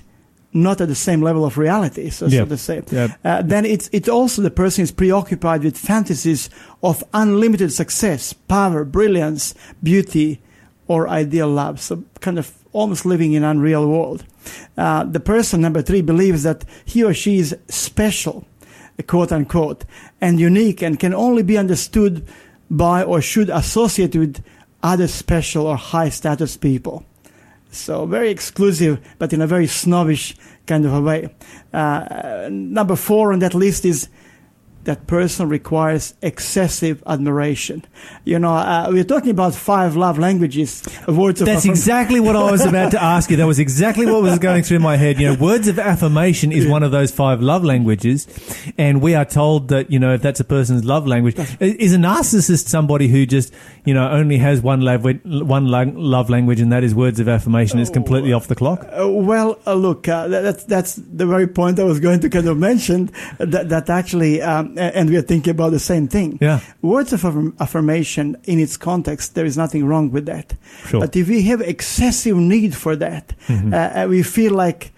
[0.53, 2.09] not at the same level of reality.
[2.09, 2.41] So, Yeah.
[2.41, 2.81] so to say.
[2.91, 3.07] Yeah.
[3.23, 6.49] Uh, then it's, it's also the person is preoccupied with fantasies
[6.83, 10.41] of unlimited success, power, brilliance, beauty,
[10.87, 11.79] or ideal love.
[11.79, 14.25] So kind of almost living in unreal world.
[14.77, 18.45] Uh, the person, number three, believes that he or she is special,
[19.01, 19.85] quote unquote,
[20.19, 22.25] and unique and can only be understood
[22.69, 24.43] by or should associate with
[24.83, 27.05] other special or high status people.
[27.71, 30.35] So very exclusive, but in a very snobbish
[30.65, 31.33] kind of a way.
[31.73, 34.09] Uh, number four on that list is
[34.83, 37.85] that person requires excessive admiration.
[38.25, 42.35] You know, uh, we're talking about five love languages, words of That's affirm- exactly what
[42.35, 43.37] I was about to ask you.
[43.37, 45.19] That was exactly what was going through my head.
[45.19, 48.27] You know, words of affirmation is one of those five love languages,
[48.77, 51.97] and we are told that you know if that's a person's love language, is a
[51.97, 53.53] narcissist somebody who just
[53.85, 57.79] you know only has one love one love language, and that is words of affirmation.
[57.79, 58.83] Is completely off the clock.
[58.85, 62.47] Uh, well, uh, look, uh, that's that's the very point I was going to kind
[62.47, 63.09] of mention.
[63.39, 66.37] That that actually, um, and we are thinking about the same thing.
[66.41, 66.59] Yeah.
[66.81, 70.53] Words of affirm- affirmation in its context, there is nothing wrong with that.
[70.85, 70.99] Sure.
[70.99, 73.73] But if we have excessive need for that, Mhm.
[73.73, 74.91] uh, uh, we feel like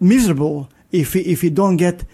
[0.00, 2.04] miserable if we, if we don't get,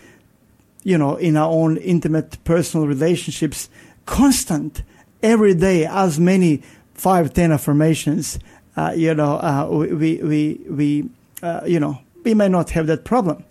[0.84, 3.68] you know, in our own intimate personal relationships,
[4.06, 4.82] constant
[5.22, 6.62] every day as many
[6.94, 8.38] five ten affirmations.
[8.76, 11.10] Uh, you know, uh, we we we
[11.42, 13.44] uh, you know we may not have that problem,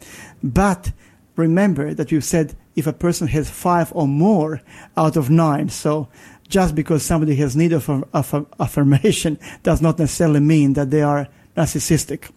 [0.44, 0.92] but
[1.36, 4.62] remember that you said if a person has five or more
[4.96, 6.08] out of nine, so
[6.48, 11.28] just because somebody has need of, of affirmation does not necessarily mean that they are
[11.56, 12.30] narcissistic.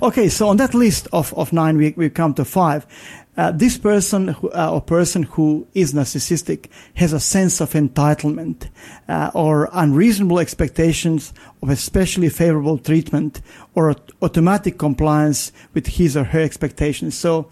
[0.00, 2.86] Okay, so on that list of, of nine, we, we come to five.
[3.34, 8.68] Uh, this person who, uh, or person who is narcissistic has a sense of entitlement
[9.08, 13.40] uh, or unreasonable expectations of especially favorable treatment
[13.74, 17.16] or aut- automatic compliance with his or her expectations.
[17.16, 17.48] So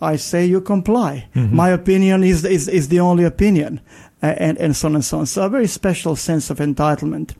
[0.00, 1.28] I say you comply.
[1.34, 3.82] My opinion is, is, is the only opinion,
[4.22, 5.26] uh, and, and so on and so on.
[5.26, 7.34] So a very special sense of entitlement.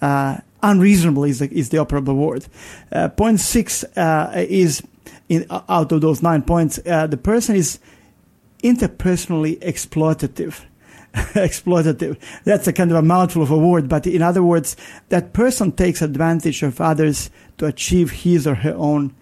[0.00, 2.46] Uh, unreasonable is the, is the operable word.
[2.90, 4.82] Uh, point six uh, is
[5.28, 7.78] in, out of those nine points, uh, the person is
[8.62, 10.64] interpersonally exploitative.
[11.14, 12.18] exploitative.
[12.44, 14.76] That's a kind of a mouthful of a word, but in other words,
[15.08, 19.14] that person takes advantage of others to achieve his or her own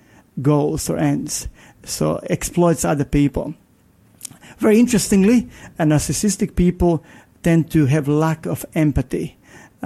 [0.42, 1.48] goals or ends.
[1.84, 3.54] So exploits other people.
[4.58, 7.04] Very interestingly, uh, narcissistic people
[7.42, 9.35] tend to have lack of empathy.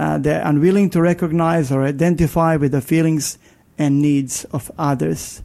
[0.01, 3.37] Uh, they're unwilling to recognize or identify with the feelings
[3.77, 5.43] and needs of others.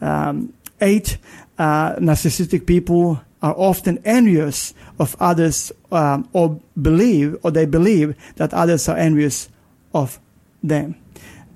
[0.00, 1.18] Um, eight,
[1.58, 8.54] uh, narcissistic people are often envious of others um, or believe or they believe that
[8.54, 9.48] others are envious
[9.92, 10.20] of
[10.62, 10.94] them.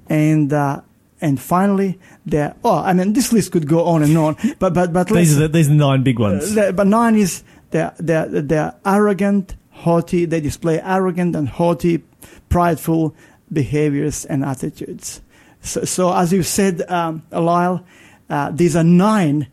[0.08, 0.80] And uh,
[1.20, 4.92] and finally, they're oh, I mean, this list could go on and on, but but
[4.92, 6.56] but These are the, these are nine big ones.
[6.56, 10.24] uh, but nine is they're, they're, they're arrogant, haughty.
[10.24, 12.02] They display arrogant and haughty,
[12.48, 13.14] prideful
[13.52, 15.20] behaviors and attitudes.
[15.62, 17.84] So, so as you said, um, Lyle,
[18.28, 19.48] uh, these are nine,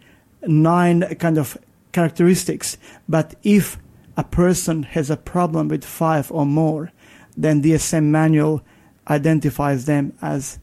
[0.45, 1.57] nine kind of
[1.91, 2.77] characteristics.
[3.09, 3.77] But if
[4.15, 6.91] a person has a problem with five or more,
[7.35, 8.61] then the DSM manual
[9.09, 10.59] identifies them as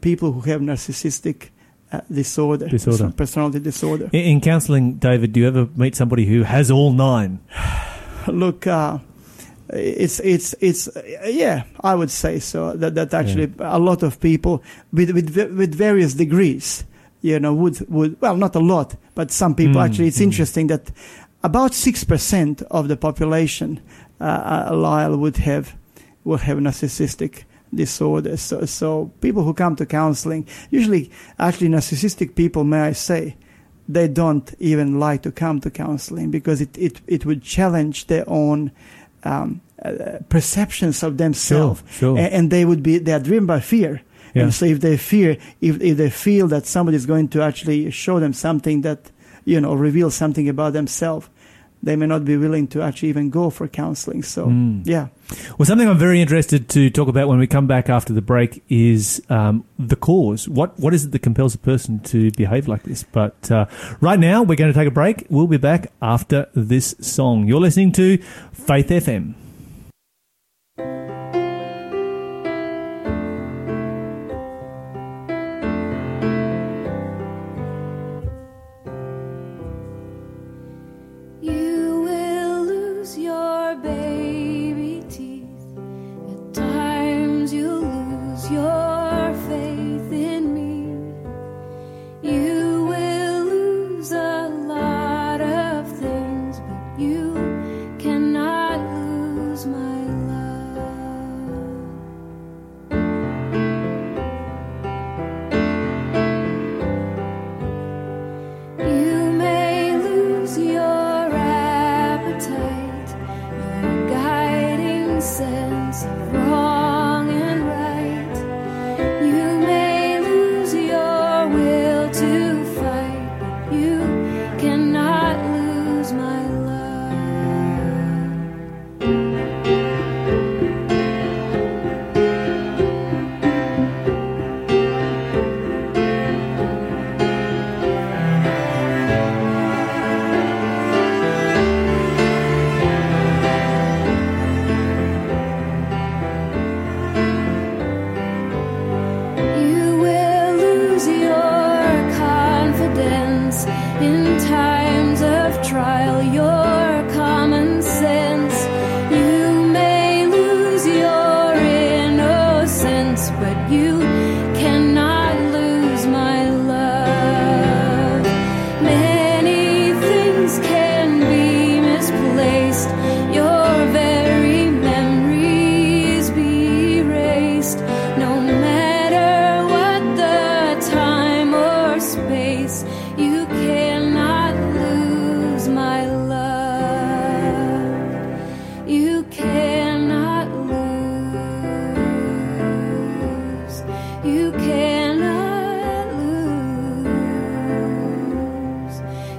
[0.00, 1.48] people who have narcissistic
[1.92, 3.12] uh, disorder, Disorder.
[3.16, 4.08] personality disorder.
[4.12, 7.40] In, in counselling, David, do you ever meet somebody who has all nine?
[8.28, 8.98] look uh,
[9.72, 10.88] it's it's it's
[11.24, 14.62] yeah i would say so that that actually a lot of people
[14.92, 16.84] with with with various degrees
[17.22, 20.24] you know would would well not a lot but some people Mm, actually it's mm.
[20.24, 20.90] interesting that
[21.44, 23.80] about 6% of the population
[24.20, 25.74] uh, uh, Lyle would have
[26.24, 27.44] will have narcissistic
[27.74, 33.34] disorders so so people who come to counseling usually actually narcissistic people may i say
[33.88, 38.24] they don't even like to come to counseling because it, it, it would challenge their
[38.28, 38.70] own
[39.24, 41.82] um, uh, perceptions of themselves.
[41.90, 42.16] sure.
[42.16, 44.02] A- And, they would be, they are driven by fear.
[44.34, 44.44] Yeah.
[44.44, 47.90] And so if they fear, if, if they feel that somebody is going to actually
[47.90, 49.10] show them something that,
[49.44, 51.28] you know, reveal something about themselves,
[51.82, 54.22] they may not be willing to actually even go for counseling.
[54.22, 54.82] So, Mm.
[54.86, 55.08] yeah.
[55.58, 58.62] Well, something I'm very interested to talk about when we come back after the break
[58.68, 60.48] is um, the cause.
[60.48, 63.02] What what is it that compels a person to behave like this?
[63.02, 63.66] But uh,
[64.00, 65.26] right now, we're going to take a break.
[65.28, 67.46] We'll be back after this song.
[67.46, 68.18] You're listening to
[68.52, 69.41] Faith FM.
[88.52, 88.91] yo.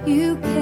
[0.05, 0.52] You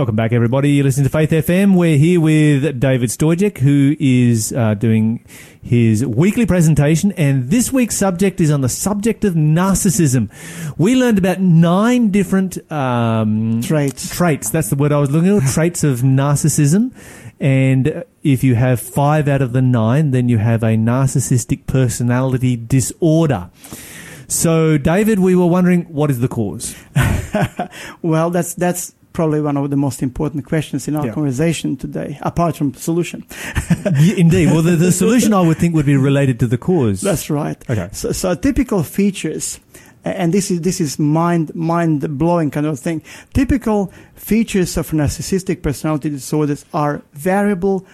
[0.00, 0.70] Welcome back, everybody.
[0.70, 1.76] You're listening to Faith FM.
[1.76, 5.22] We're here with David Stojik, who is uh, doing
[5.62, 10.30] his weekly presentation, and this week's subject is on the subject of narcissism.
[10.78, 14.16] We learned about nine different um, Traits.
[14.16, 14.48] Traits.
[14.48, 15.46] That's the word I was looking for.
[15.52, 16.94] traits of narcissism.
[17.38, 22.56] And if you have five out of the nine, then you have a narcissistic personality
[22.56, 23.50] disorder.
[24.28, 26.74] So, David, we were wondering what is the cause?
[28.02, 31.12] Well, that's that's probably one of the most important questions in our Yeah.
[31.14, 33.24] conversation today, apart from solution.
[34.00, 34.46] Yeah, Indeed.
[34.48, 37.00] Well, the, the solution I would think would be related to the cause.
[37.00, 37.56] That's right.
[37.70, 37.88] Okay.
[37.92, 39.58] So, so typical features,
[40.04, 43.02] and this is this is mind mind blowing kind of thing.
[43.32, 47.86] Typical features of narcissistic personality disorders are variable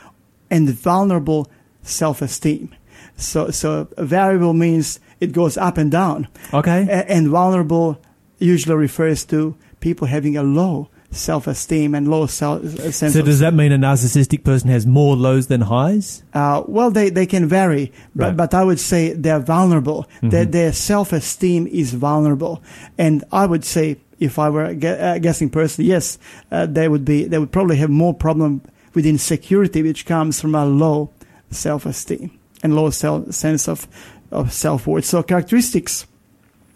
[0.51, 1.47] and vulnerable
[1.83, 2.75] self esteem.
[3.17, 6.87] So so variable means it goes up and down, Okay.
[6.89, 7.97] A- and vulnerable
[8.39, 13.15] usually refers to people having a low self esteem and low self sense.
[13.15, 16.23] So does that mean a narcissistic person has more lows than highs?
[16.35, 18.37] Uh, well, they, they can vary, but, Right.
[18.37, 20.07] but I would say they're vulnerable.
[20.23, 22.63] Their, their self esteem is vulnerable,
[22.99, 26.19] and I would say if I were a uh, guessing person, yes,
[26.51, 27.25] uh, they would be.
[27.25, 28.63] They would probably have more problem
[28.95, 31.11] with insecurity, which comes from a low
[31.51, 32.31] self esteem
[32.63, 33.87] and low self, sense of
[34.31, 35.05] of self worth.
[35.05, 36.07] So characteristics.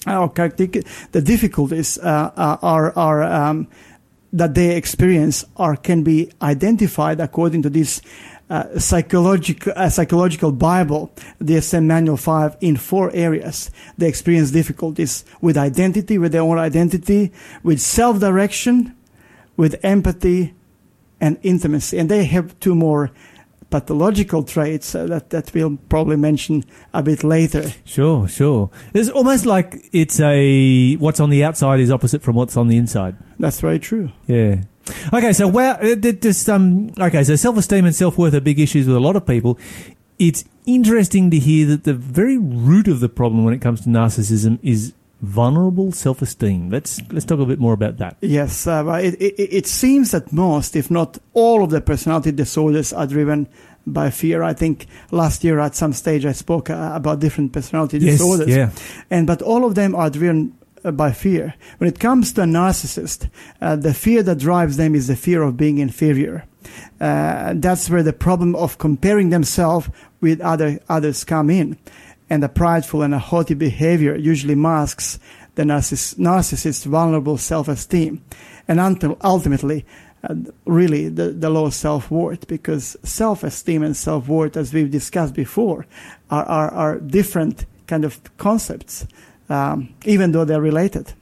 [0.07, 0.67] Our character,
[1.13, 3.69] the difficulties uh, uh, are are um,
[4.33, 8.01] that they experience are can be identified according to this
[8.49, 13.71] uh, psychological uh, psychological Bible, DSM Manual Five, in four areas.
[13.97, 18.97] They experience difficulties with identity, with their own identity, with self direction,
[19.57, 20.55] with empathy,
[21.21, 21.99] and intimacy.
[21.99, 23.13] And they have two more
[23.71, 27.73] pathological traits uh, that that we'll probably mention a bit later.
[27.85, 28.71] Sure, sure.
[28.93, 32.77] It's almost like it's a what's on the outside is opposite from what's on the
[32.77, 33.17] inside.
[33.39, 34.11] That's very true.
[34.27, 34.63] Yeah.
[35.13, 36.93] Okay, so where just um.
[36.99, 39.59] Okay, so self-esteem and self-worth are big issues with a lot of people.
[40.19, 43.89] It's interesting to hear that the very root of the problem when it comes to
[43.89, 44.93] narcissism is
[45.23, 46.71] vulnerable self-esteem.
[46.71, 48.17] Let's let's talk a bit more about that.
[48.21, 52.93] Yes, uh, it, it, it seems that most, if not all, of the personality disorders
[52.93, 53.49] are driven
[53.87, 54.43] by fear.
[54.43, 58.49] I think last year at some stage I spoke uh, about different personality Yes, disorders,
[58.49, 58.71] yeah.
[59.11, 61.55] and but all of them are driven uh, by fear.
[61.79, 63.29] When it comes to a narcissist,
[63.61, 66.45] uh, the fear that drives them is the fear of being inferior.
[67.01, 69.89] Uh, that's where the problem of comparing themselves
[70.21, 71.79] with other others come in,
[72.31, 75.19] and the prideful and a haughty behavior usually masks
[75.57, 78.23] the narciss- narcissist's vulnerable self-esteem,
[78.69, 79.85] and ulti- ultimately.
[80.23, 80.35] Uh,
[80.67, 85.87] really, the, the low self-worth, because self-esteem and self-worth, as we've discussed before,
[86.31, 89.07] are, are, are different kind of concepts,
[89.49, 91.15] um, even though they're related.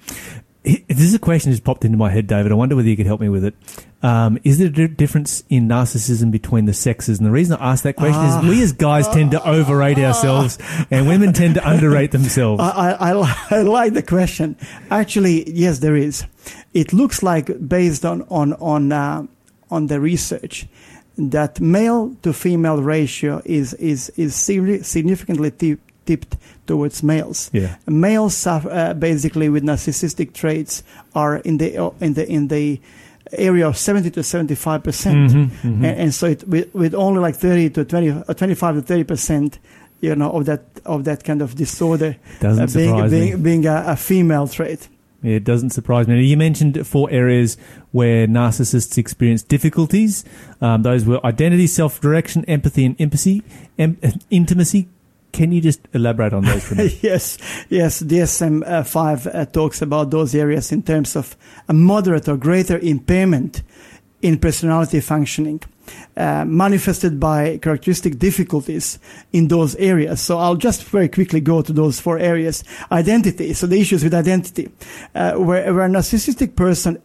[0.65, 2.51] This is a question that just popped into my head, David.
[2.51, 3.55] I wonder whether you could help me with it.
[4.01, 7.19] Um, is there a difference in narcissism between the sexes?
[7.19, 8.41] And the reason I ask that question Ah.
[8.41, 10.57] is we as guys tend to overrate ourselves,
[10.91, 12.63] and women tend to underrate themselves.
[12.63, 14.57] I, I, I, like the question.
[14.91, 16.25] Actually, yes, there is.
[16.75, 19.27] It looks like based on on on uh,
[19.71, 20.67] on the research
[21.17, 26.37] that male to female ratio is is is significantly tip, tipped
[26.69, 27.51] towards males.
[27.53, 27.77] Yeah.
[27.87, 30.85] Males suffer, uh, basically with narcissistic traits
[31.17, 32.81] are in the in the in the
[33.33, 35.75] area of 70 to 75 percent Mhm, mhm.
[35.85, 39.05] and, and so it, with, with only like 30 to 20 uh, 25 to 30
[39.05, 39.59] percent
[40.01, 43.19] you know of that of that kind of disorder Doesn't uh, being, surprise me.
[43.21, 44.89] being, being a, a female trait
[45.23, 46.23] It doesn't surprise me.
[46.25, 47.57] You mentioned four areas
[47.91, 50.25] where narcissists experience difficulties.
[50.61, 53.43] Um, those were identity, self-direction, empathy, and empathy.
[53.79, 53.99] Em-
[54.31, 54.87] intimacy.
[55.33, 56.99] Can you just elaborate on those for me?
[57.03, 58.03] yes, yes.
[58.03, 61.37] DSM uh, five uh, talks about those areas in terms of
[61.69, 63.63] a moderate or greater impairment
[64.21, 65.61] in personality functioning,
[66.17, 68.99] uh, manifested by characteristic difficulties
[69.33, 70.21] in those areas.
[70.21, 72.65] So I'll just very quickly go to those four areas.
[72.91, 73.53] Identity.
[73.53, 74.71] So the issues with identity,
[75.15, 77.01] uh, where, where a narcissistic person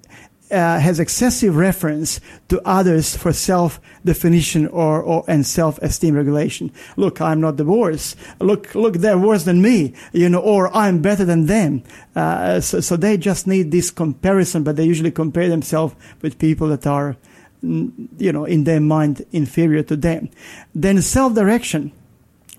[0.54, 6.72] uh, has excessive reference to others for self-definition or, or and self-esteem regulation.
[6.95, 8.16] Look, I'm not the worst.
[8.39, 9.93] Look, look, they're worse than me.
[10.14, 11.84] You know, or I'm better than them.
[12.16, 16.68] Uh, so, so they just need this comparison, but they usually compare themselves with people
[16.70, 17.18] that are,
[17.62, 20.30] you know, in their mind inferior to them.
[20.76, 21.91] Then self-direction.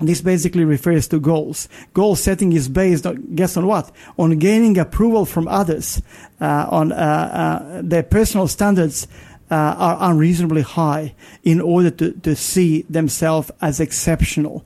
[0.01, 1.69] This basically refers to goals.
[1.93, 3.93] Goal setting is based on, guess on what?
[4.19, 6.03] On gaining approval from others,
[6.41, 9.07] uh, on uh, uh, their personal standards
[9.53, 11.15] uh, are unreasonably high
[11.45, 14.65] in order to, to see themselves as exceptional.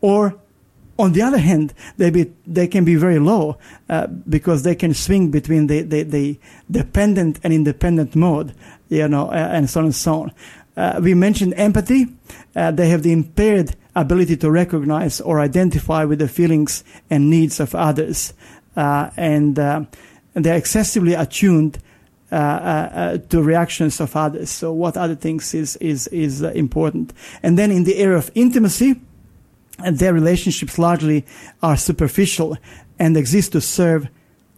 [0.00, 0.38] Or,
[0.96, 3.58] on the other hand, they, be, they can be very low
[3.88, 6.38] uh, because they can swing between the, the, the
[6.70, 8.54] dependent and independent mode,
[8.88, 11.02] you know, uh, and so on and so on.
[11.02, 12.06] We mentioned empathy.
[12.54, 17.74] They have the impaired ability to recognize or identify with the feelings and needs of
[17.74, 18.32] others,
[18.76, 19.84] uh, and, uh,
[20.34, 21.78] and they're excessively attuned
[22.30, 24.50] uh, uh, uh, to reactions of others.
[24.50, 27.14] So, what other things is is is important?
[27.42, 29.00] And then in the area of intimacy,
[29.90, 31.24] their relationships largely
[31.62, 32.58] are superficial
[32.98, 34.08] and exist to serve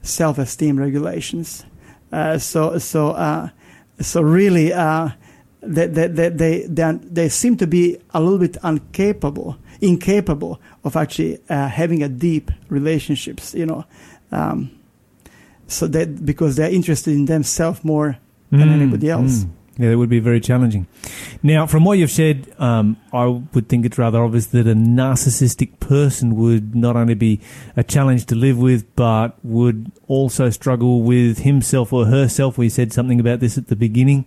[0.03, 1.65] self-esteem regulations.
[2.11, 3.51] Uh, so, so,
[4.01, 4.73] so really,
[5.63, 10.97] they, they, they, they, they, they seem to be a little bit incapable, incapable of
[10.97, 13.85] actually uh, having a deep relationships, you know.
[14.33, 14.71] Um,
[15.67, 18.19] so that because they're interested in themselves more
[18.51, 19.45] than Mm, anybody else.
[19.45, 19.51] mm.
[19.79, 20.87] Yeah, that would be very challenging.
[21.43, 25.81] Now, from what you've said, um, I would think it's rather obvious that a narcissistic
[25.81, 27.41] person would not only be
[27.77, 32.59] a challenge to live with, but would also struggle with himself or herself.
[32.59, 34.27] We said something about this at the beginning.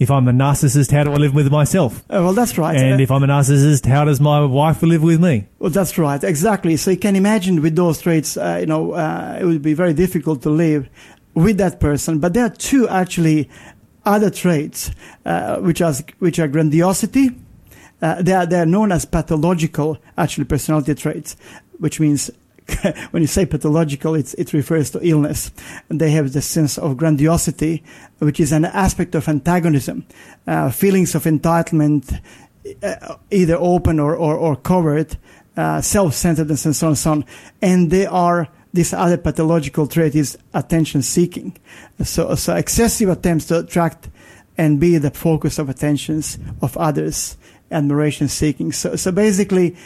[0.00, 2.00] If I'm a narcissist, how do I live with myself?
[2.10, 2.76] Uh, well, that's right.
[2.76, 5.46] And Uh, if I'm a narcissist, how does my wife live with me?
[5.60, 6.76] Well, that's right, exactly.
[6.76, 9.92] So you can imagine with those traits, uh, you know, uh, it would be very
[9.94, 10.88] difficult to live
[11.34, 12.18] with that person.
[12.18, 13.48] But there are two actually
[14.08, 14.90] other traits,
[15.24, 17.30] uh, which are which are grandiosity.
[18.00, 21.36] Uh, they are they are known as pathological actually personality traits,
[21.78, 22.30] which means.
[23.12, 25.50] when you say pathological, it refers to illness.
[25.88, 27.82] And they have the sense of grandiosity,
[28.18, 30.04] which is an aspect of antagonism,
[30.46, 32.20] uh, feelings of entitlement,
[32.82, 35.16] uh, either open or, or, or covered,
[35.56, 37.24] uh, self-centeredness and so on and so on.
[37.62, 41.56] And they are, this other pathological trait is attention seeking.
[42.02, 44.08] So, so excessive attempts to attract
[44.56, 47.36] and be the focus of attentions of others,
[47.70, 48.72] admiration seeking.
[48.72, 49.76] So, so basically,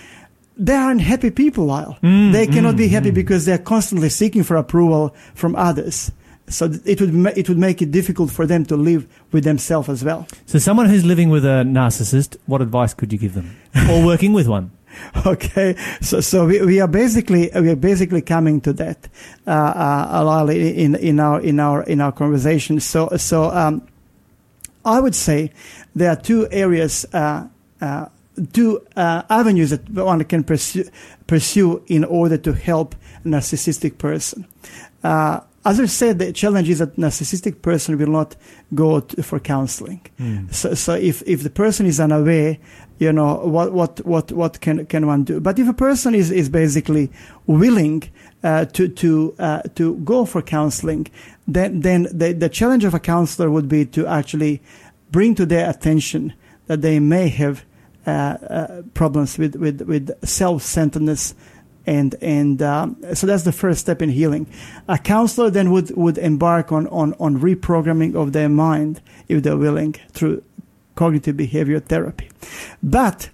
[0.57, 1.99] they are unhappy people, Lyle.
[2.03, 3.15] Mm, they cannot mm, be happy mm.
[3.15, 6.11] because they're constantly seeking for approval from others.
[6.49, 9.89] So it would ma- it would make it difficult for them to live with themselves
[9.89, 10.27] as well.
[10.45, 13.57] So, someone who's living with a narcissist, what advice could you give them?
[13.91, 14.71] Or working with one?
[15.27, 19.09] Okay, so so we, we are basically we are basically coming to that,
[19.47, 22.81] uh, uh, Lyle, in in our in our in our conversation.
[22.81, 23.87] So so um,
[24.85, 25.53] I would say
[25.95, 27.47] there are two areas, uh,
[27.81, 28.07] uh,
[28.53, 30.85] two uh, avenues that one can pursue
[31.27, 34.47] pursue in order to help a narcissistic person.
[35.65, 38.35] As I said, the challenge is that narcissistic person will not
[38.75, 40.01] go to, for counseling.
[40.51, 42.59] So, so if, if the person is unaware,
[42.99, 45.41] you know what what what what can can one do?
[45.41, 47.11] But if a person is is basically
[47.47, 48.05] willing
[48.45, 51.09] uh, to to uh, to go for counseling,
[51.49, 54.63] then then the the challenge of a counselor would be to actually
[55.11, 56.33] bring to their attention
[56.67, 57.65] that they may have
[58.07, 61.35] uh, uh, problems with with with self centeredness
[61.87, 64.47] and and um, so that's the first step in healing.
[64.89, 69.57] A counselor then would would embark on on on reprogramming of their mind if they're
[69.57, 70.43] willing through
[70.95, 72.29] cognitive behavior therapy.
[72.83, 73.31] But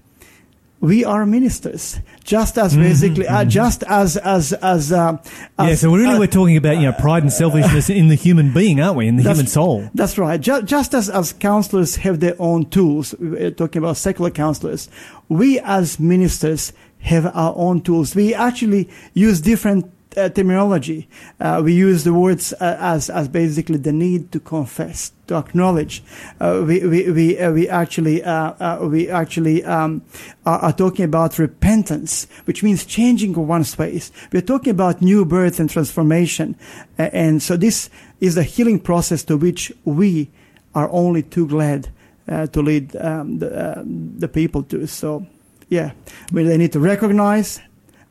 [0.80, 4.92] we are ministers, just as basically, uh, just as as as.
[4.92, 5.18] Uh,
[5.58, 8.14] yeah, as- so really uh, we're talking about, you know, pride and selfishness in the
[8.14, 9.08] human being, aren't we?
[9.08, 9.90] In the human soul.
[9.92, 10.40] That's right.
[10.40, 14.88] Just, just as, as counselors have their own tools, we're talking about secular counselors,
[15.28, 18.14] we as ministers have our own tools.
[18.14, 21.08] We actually use different uh, terminology.
[21.38, 26.02] Uh, we use the words uh, as, as basically the need to confess, to acknowledge.
[26.40, 30.02] Uh, we, we, we, uh, we actually, uh, we actually, um,
[30.44, 34.10] are, are talking about repentance, which means changing one's ways.
[34.32, 36.56] We're talking about new birth and transformation.
[36.96, 37.90] And so this
[38.20, 40.30] is the healing process to which we
[40.74, 41.88] are only too glad
[42.26, 43.82] to lead um, the,
[44.18, 44.86] the people to.
[44.86, 45.26] So,
[45.68, 45.92] yeah,
[46.32, 47.60] we, they need to recognize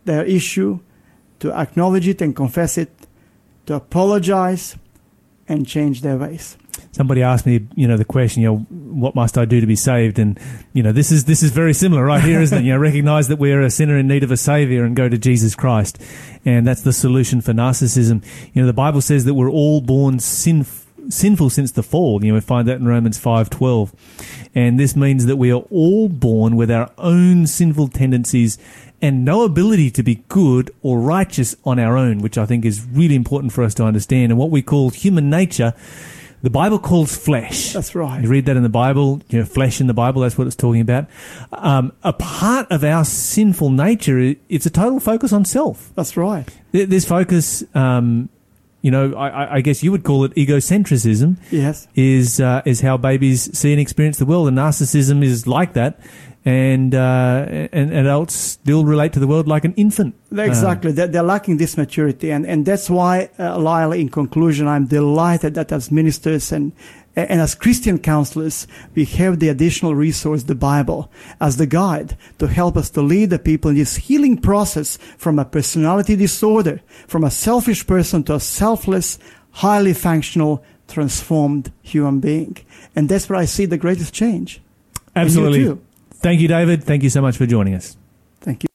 [0.05, 0.79] their issue,
[1.39, 2.91] to acknowledge it and confess it,
[3.65, 4.75] to apologize,
[5.47, 6.57] and change their ways.
[6.91, 9.75] Somebody asked me, you know, the question, you know, what must I do to be
[9.75, 10.19] saved?
[10.19, 10.39] And
[10.73, 12.63] you know, this is this is very similar right here, isn't it?
[12.63, 15.17] You know, recognize that we're a sinner in need of a savior and go to
[15.17, 16.01] Jesus Christ,
[16.45, 18.23] and that's the solution for narcissism.
[18.53, 22.23] You know, the Bible says that we're all born sinful sinful since the fall.
[22.23, 23.93] You know, we find that in Romans 5:12.
[24.55, 28.57] And this means that we are all born with our own sinful tendencies
[29.01, 32.85] and no ability to be good or righteous on our own, which I think is
[32.85, 34.31] really important for us to understand.
[34.31, 35.73] And what we call human nature,
[36.41, 37.73] the Bible calls flesh.
[37.73, 38.23] That's right.
[38.23, 40.55] You read that in the Bible, you know, flesh in the Bible, that's what it's
[40.55, 41.07] talking about.
[41.51, 45.91] Um, a part of our sinful nature, it's a total focus on self.
[45.95, 46.47] That's right.
[46.71, 48.29] This focus, um,
[48.87, 49.27] you know, I,
[49.57, 51.87] I- guess you would call it egocentrism Yes.
[51.93, 55.99] is uh, is how babies see and experience the world, and narcissism is like that,
[56.45, 60.15] and uh, and, adults still relate to the world like an infant.
[60.31, 60.91] Exactly.
[60.93, 62.31] They're, they're lacking this maturity.
[62.31, 66.71] And, and that's why, uh, Lyle, in conclusion, I'm delighted that as ministers and,
[67.17, 71.11] and as Christian counselors, we have the additional resource, the Bible,
[71.41, 75.39] as the guide to help us to lead the people in this healing process from
[75.39, 79.17] a personality disorder, from a selfish person to a selfless,
[79.49, 82.55] highly functional, transformed human being.
[82.95, 84.61] And that's where I see the greatest change.
[85.15, 85.81] And you absolutely.
[86.11, 86.83] Thank you, David.
[86.83, 87.97] Thank you so much for joining us.
[88.41, 88.69] Thank you.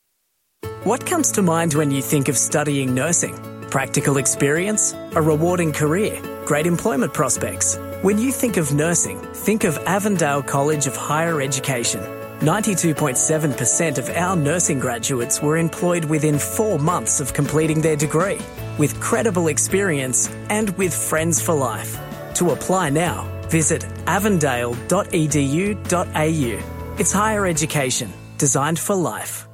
[0.82, 3.38] What comes to mind when you think of studying nursing?
[3.70, 4.94] Practical experience?
[5.14, 6.20] A rewarding career?
[6.44, 7.78] Great employment prospects?
[8.02, 12.00] When you think of nursing, think of Avondale College of Higher Education.
[12.40, 18.40] 92.7% of our nursing graduates were employed within four months of completing their degree,
[18.76, 21.96] with credible experience and with friends for life.
[22.34, 26.96] To apply now, visit avondale.edu.au.
[26.98, 29.46] It's higher education, designed for life.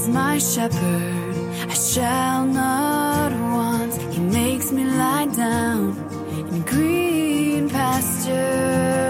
[0.00, 1.34] Is my shepherd,
[1.68, 3.92] I shall not want.
[4.14, 5.96] He makes me lie down
[6.52, 9.09] in green pastures.